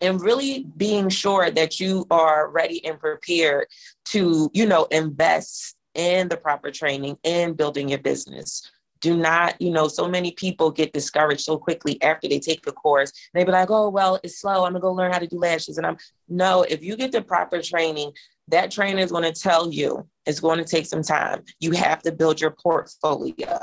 [0.01, 3.67] and really being sure that you are ready and prepared
[4.07, 8.71] to, you know, invest in the proper training and building your business.
[9.03, 12.73] Do not, you know, so many people get discouraged so quickly after they take the
[12.73, 13.13] course.
[13.35, 14.65] They be like, oh, well, it's slow.
[14.65, 15.77] I'm gonna go learn how to do lashes.
[15.77, 15.97] And I'm
[16.29, 18.13] no, if you get the proper training,
[18.49, 22.03] that trainer is going to tell you it's going to take some time you have
[22.03, 23.59] to build your portfolio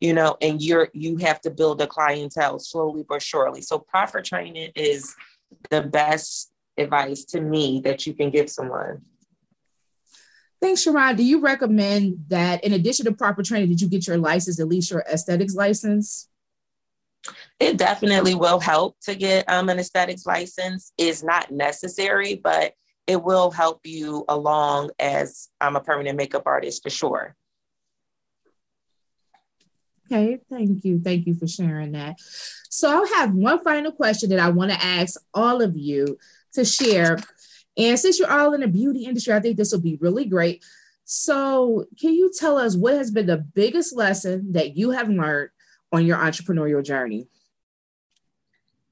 [0.00, 4.20] you know and you're you have to build a clientele slowly but surely so proper
[4.20, 5.14] training is
[5.70, 9.00] the best advice to me that you can give someone
[10.60, 11.16] Thanks, Sharon.
[11.16, 14.68] Do you recommend that in addition to proper training, did you get your license, at
[14.68, 16.28] least your aesthetics license?
[17.60, 20.92] It definitely will help to get um, an aesthetics license.
[20.98, 22.72] Is not necessary, but
[23.06, 27.36] it will help you along as I'm a permanent makeup artist for sure.
[30.10, 31.00] Okay, thank you.
[31.00, 32.16] Thank you for sharing that.
[32.70, 36.18] So I have one final question that I want to ask all of you
[36.54, 37.18] to share.
[37.78, 40.64] And since you're all in the beauty industry, I think this will be really great.
[41.04, 45.50] So, can you tell us what has been the biggest lesson that you have learned
[45.90, 47.28] on your entrepreneurial journey?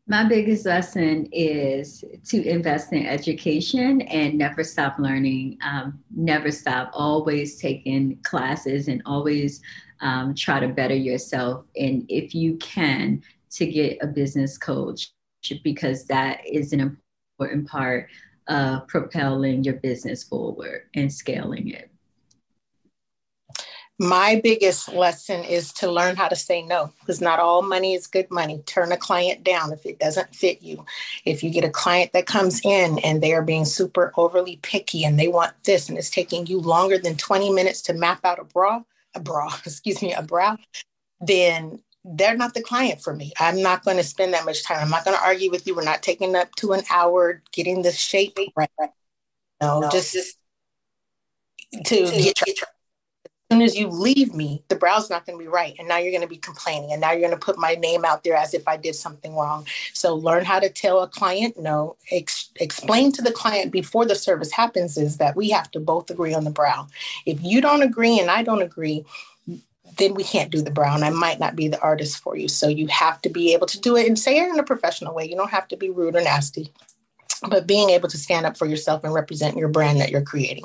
[0.07, 6.91] My biggest lesson is to invest in education and never stop learning, um, never stop,
[6.95, 9.61] always taking classes and always
[10.01, 11.64] um, try to better yourself.
[11.76, 15.12] And if you can, to get a business coach,
[15.64, 18.09] because that is an important part
[18.49, 21.90] of propelling your business forward and scaling it
[23.99, 28.07] my biggest lesson is to learn how to say no because not all money is
[28.07, 28.62] good money.
[28.66, 30.84] Turn a client down if it doesn't fit you.
[31.24, 35.05] If you get a client that comes in and they are being super overly picky
[35.05, 38.38] and they want this and it's taking you longer than 20 minutes to map out
[38.38, 38.82] a bra,
[39.14, 40.59] a bra, excuse me, a brow,
[41.20, 41.82] then
[42.14, 43.32] they're not the client for me.
[43.40, 44.78] I'm not going to spend that much time.
[44.80, 45.74] I'm not going to argue with you.
[45.74, 48.70] We're not taking up to an hour getting the shape right.
[49.61, 50.38] No, no just, just
[51.86, 52.54] to, to get your
[53.50, 55.76] soon as you leave me, the brow's not going to be right.
[55.78, 56.92] And now you're going to be complaining.
[56.92, 59.36] And now you're going to put my name out there as if I did something
[59.36, 59.66] wrong.
[59.92, 61.96] So learn how to tell a client no.
[62.11, 66.11] Ex- explain to the client before the service happens is that we have to both
[66.11, 66.88] agree on the brow.
[67.24, 69.04] If you don't agree and I don't agree,
[69.99, 72.49] then we can't do the brow and I might not be the artist for you.
[72.49, 75.14] So you have to be able to do it and say it in a professional
[75.14, 75.28] way.
[75.28, 76.72] You don't have to be rude or nasty,
[77.49, 80.64] but being able to stand up for yourself and represent your brand that you're creating.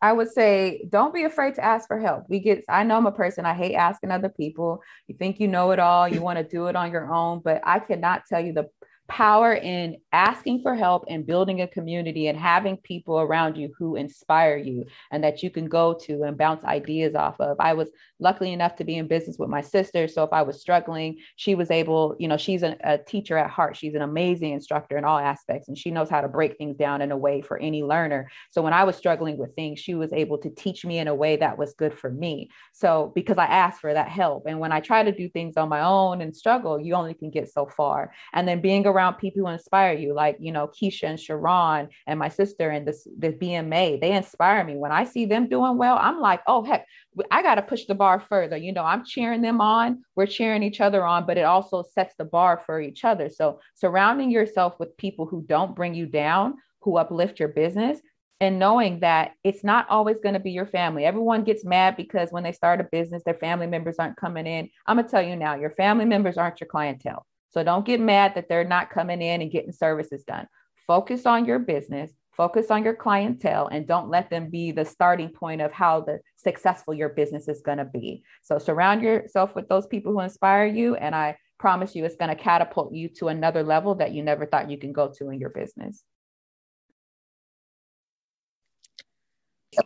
[0.00, 2.26] I would say don't be afraid to ask for help.
[2.28, 4.82] We get I know I'm a person I hate asking other people.
[5.08, 7.60] You think you know it all, you want to do it on your own, but
[7.64, 8.68] I cannot tell you the
[9.08, 13.96] power in asking for help and building a community and having people around you who
[13.96, 17.56] inspire you and that you can go to and bounce ideas off of.
[17.58, 17.88] I was
[18.20, 20.08] lucky enough to be in business with my sister.
[20.08, 23.50] So if I was struggling, she was able, you know, she's a, a teacher at
[23.50, 23.76] heart.
[23.76, 27.00] She's an amazing instructor in all aspects and she knows how to break things down
[27.00, 28.30] in a way for any learner.
[28.50, 31.14] So when I was struggling with things, she was able to teach me in a
[31.14, 32.50] way that was good for me.
[32.72, 34.44] So because I asked for that help.
[34.46, 37.30] And when I try to do things on my own and struggle, you only can
[37.30, 38.12] get so far.
[38.34, 41.88] And then being around around people who inspire you, like, you know, Keisha and Sharon
[42.08, 44.76] and my sister and this, the BMA, they inspire me.
[44.76, 46.84] When I see them doing well, I'm like, oh, heck,
[47.30, 48.56] I got to push the bar further.
[48.56, 52.14] You know, I'm cheering them on, we're cheering each other on, but it also sets
[52.18, 53.30] the bar for each other.
[53.30, 58.00] So surrounding yourself with people who don't bring you down, who uplift your business,
[58.40, 61.04] and knowing that it's not always going to be your family.
[61.04, 64.68] Everyone gets mad because when they start a business, their family members aren't coming in.
[64.86, 67.26] I'm going to tell you now, your family members aren't your clientele.
[67.50, 70.46] So don't get mad that they're not coming in and getting services done.
[70.86, 75.30] Focus on your business, focus on your clientele, and don't let them be the starting
[75.30, 78.22] point of how the successful your business is going to be.
[78.42, 80.94] So surround yourself with those people who inspire you.
[80.94, 84.46] And I promise you, it's going to catapult you to another level that you never
[84.46, 86.02] thought you can go to in your business.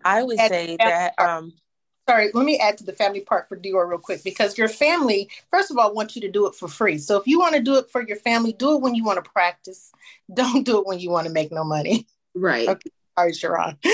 [0.04, 1.52] I would say that um,
[2.12, 5.30] sorry, let me add to the family part for Dior real quick because your family,
[5.50, 6.98] first of all, wants you to do it for free.
[6.98, 9.24] So if you want to do it for your family, do it when you want
[9.24, 9.92] to practice.
[10.34, 12.06] Don't do it when you want to make no money.
[12.34, 12.68] Right.
[12.68, 12.90] Okay.
[13.18, 13.78] Sorry, Sharon.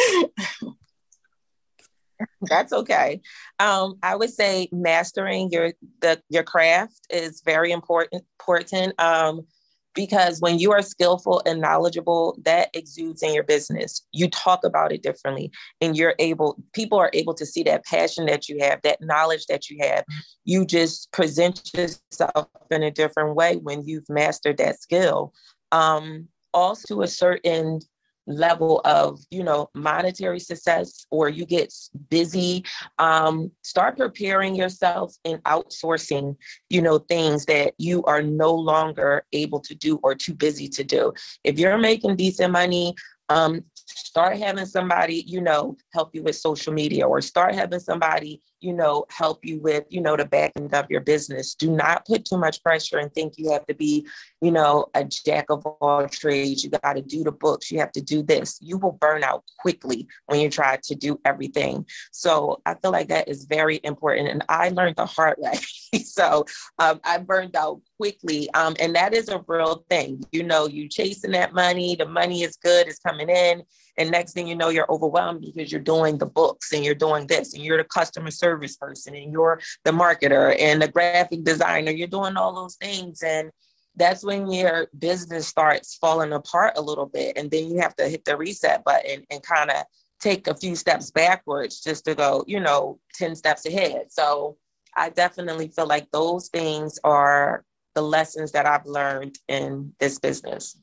[2.43, 3.21] That's okay.
[3.61, 8.25] Um, I would say mastering your the your craft is very important.
[8.41, 9.01] Important.
[9.01, 9.47] Um,
[9.95, 14.07] because when you are skillful and knowledgeable that exudes in your business.
[14.13, 15.51] You talk about it differently
[15.81, 19.47] and you're able people are able to see that passion that you have that knowledge
[19.47, 20.05] that you have.
[20.45, 25.33] You just present yourself in a different way when you've mastered that skill.
[25.73, 27.81] Um, also to a certain
[28.29, 31.73] level of you know monetary success or you get
[32.11, 32.65] busy
[32.99, 36.37] um, start preparing yourself and outsourcing
[36.69, 40.85] you know things that you are no longer able to do or too busy to
[40.85, 41.13] do.
[41.43, 42.95] If you're making decent money
[43.31, 48.41] um, start having somebody you know help you with social media or start having somebody
[48.61, 51.55] you know help you with you know the back end of your business.
[51.55, 54.07] Do not put too much pressure and think you have to be
[54.41, 56.65] you know a jack of all trades.
[56.65, 57.71] You got to do the books.
[57.71, 58.59] You have to do this.
[58.61, 61.87] You will burn out quickly when you try to do everything.
[62.13, 65.55] So i feel like that is very important and i learned the hard way.
[66.05, 66.45] So
[66.79, 68.51] um, i burned out quickly.
[68.53, 70.23] Um, and that is a real thing.
[70.33, 71.97] You know you chasing that money.
[71.97, 72.87] The money is good.
[72.89, 73.63] It's coming in
[73.99, 77.27] and next thing you know, you're overwhelmed because you're doing the books and you're doing
[77.27, 81.91] this and you're the customer service person and you're the marketer and the graphic designer.
[81.91, 83.23] You're doing all those things.
[83.23, 83.51] And
[83.97, 87.37] that's when your business starts falling apart a little bit.
[87.37, 89.83] And then you have to hit the reset button and kind of
[90.21, 94.07] take a few steps backwards just to go, you know, 10 steps ahead.
[94.11, 94.57] So
[94.97, 97.65] I definitely feel like those things are
[97.95, 100.77] the lessons that I've learned in this business.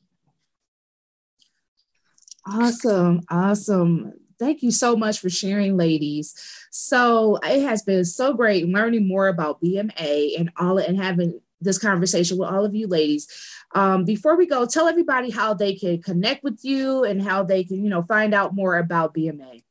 [2.46, 3.22] Awesome.
[3.28, 4.12] Awesome.
[4.38, 6.34] Thank you so much for sharing, ladies.
[6.70, 11.78] So it has been so great learning more about BMA and all and having this
[11.78, 13.26] conversation with all of you ladies.
[13.74, 17.64] Um, before we go, tell everybody how they can connect with you and how they
[17.64, 19.64] can, you know, find out more about BMA.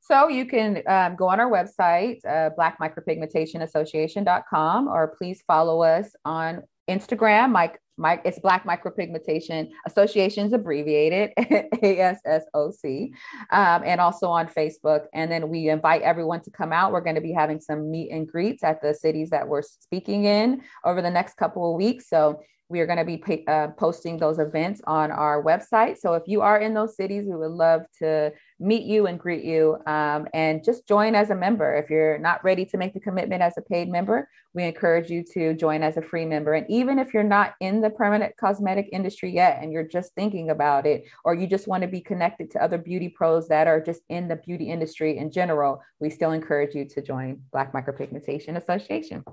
[0.00, 6.64] So you can um, go on our website, uh, blackmicropigmentationassociation.com, or please follow us on
[6.88, 13.12] Instagram, Mike my, it's Black Micropigmentation Association's abbreviated ASSOC,
[13.50, 15.04] um, and also on Facebook.
[15.12, 16.92] And then we invite everyone to come out.
[16.92, 20.24] We're going to be having some meet and greets at the cities that we're speaking
[20.24, 22.08] in over the next couple of weeks.
[22.08, 22.40] So
[22.70, 25.98] we are going to be uh, posting those events on our website.
[25.98, 29.44] So if you are in those cities, we would love to meet you and greet
[29.44, 31.74] you um, and just join as a member.
[31.74, 35.24] If you're not ready to make the commitment as a paid member, we encourage you
[35.34, 36.54] to join as a free member.
[36.54, 40.50] And even if you're not in the permanent cosmetic industry yet and you're just thinking
[40.50, 43.80] about it, or you just want to be connected to other beauty pros that are
[43.80, 48.56] just in the beauty industry in general, we still encourage you to join Black Micropigmentation
[48.56, 49.24] Association.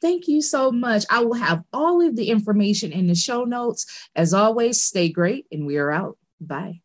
[0.00, 1.04] Thank you so much.
[1.10, 3.86] I will have all of the information in the show notes.
[4.14, 6.18] As always, stay great, and we are out.
[6.40, 6.80] Bye.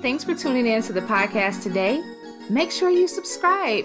[0.00, 2.02] Thanks for tuning in to the podcast today.
[2.50, 3.84] Make sure you subscribe.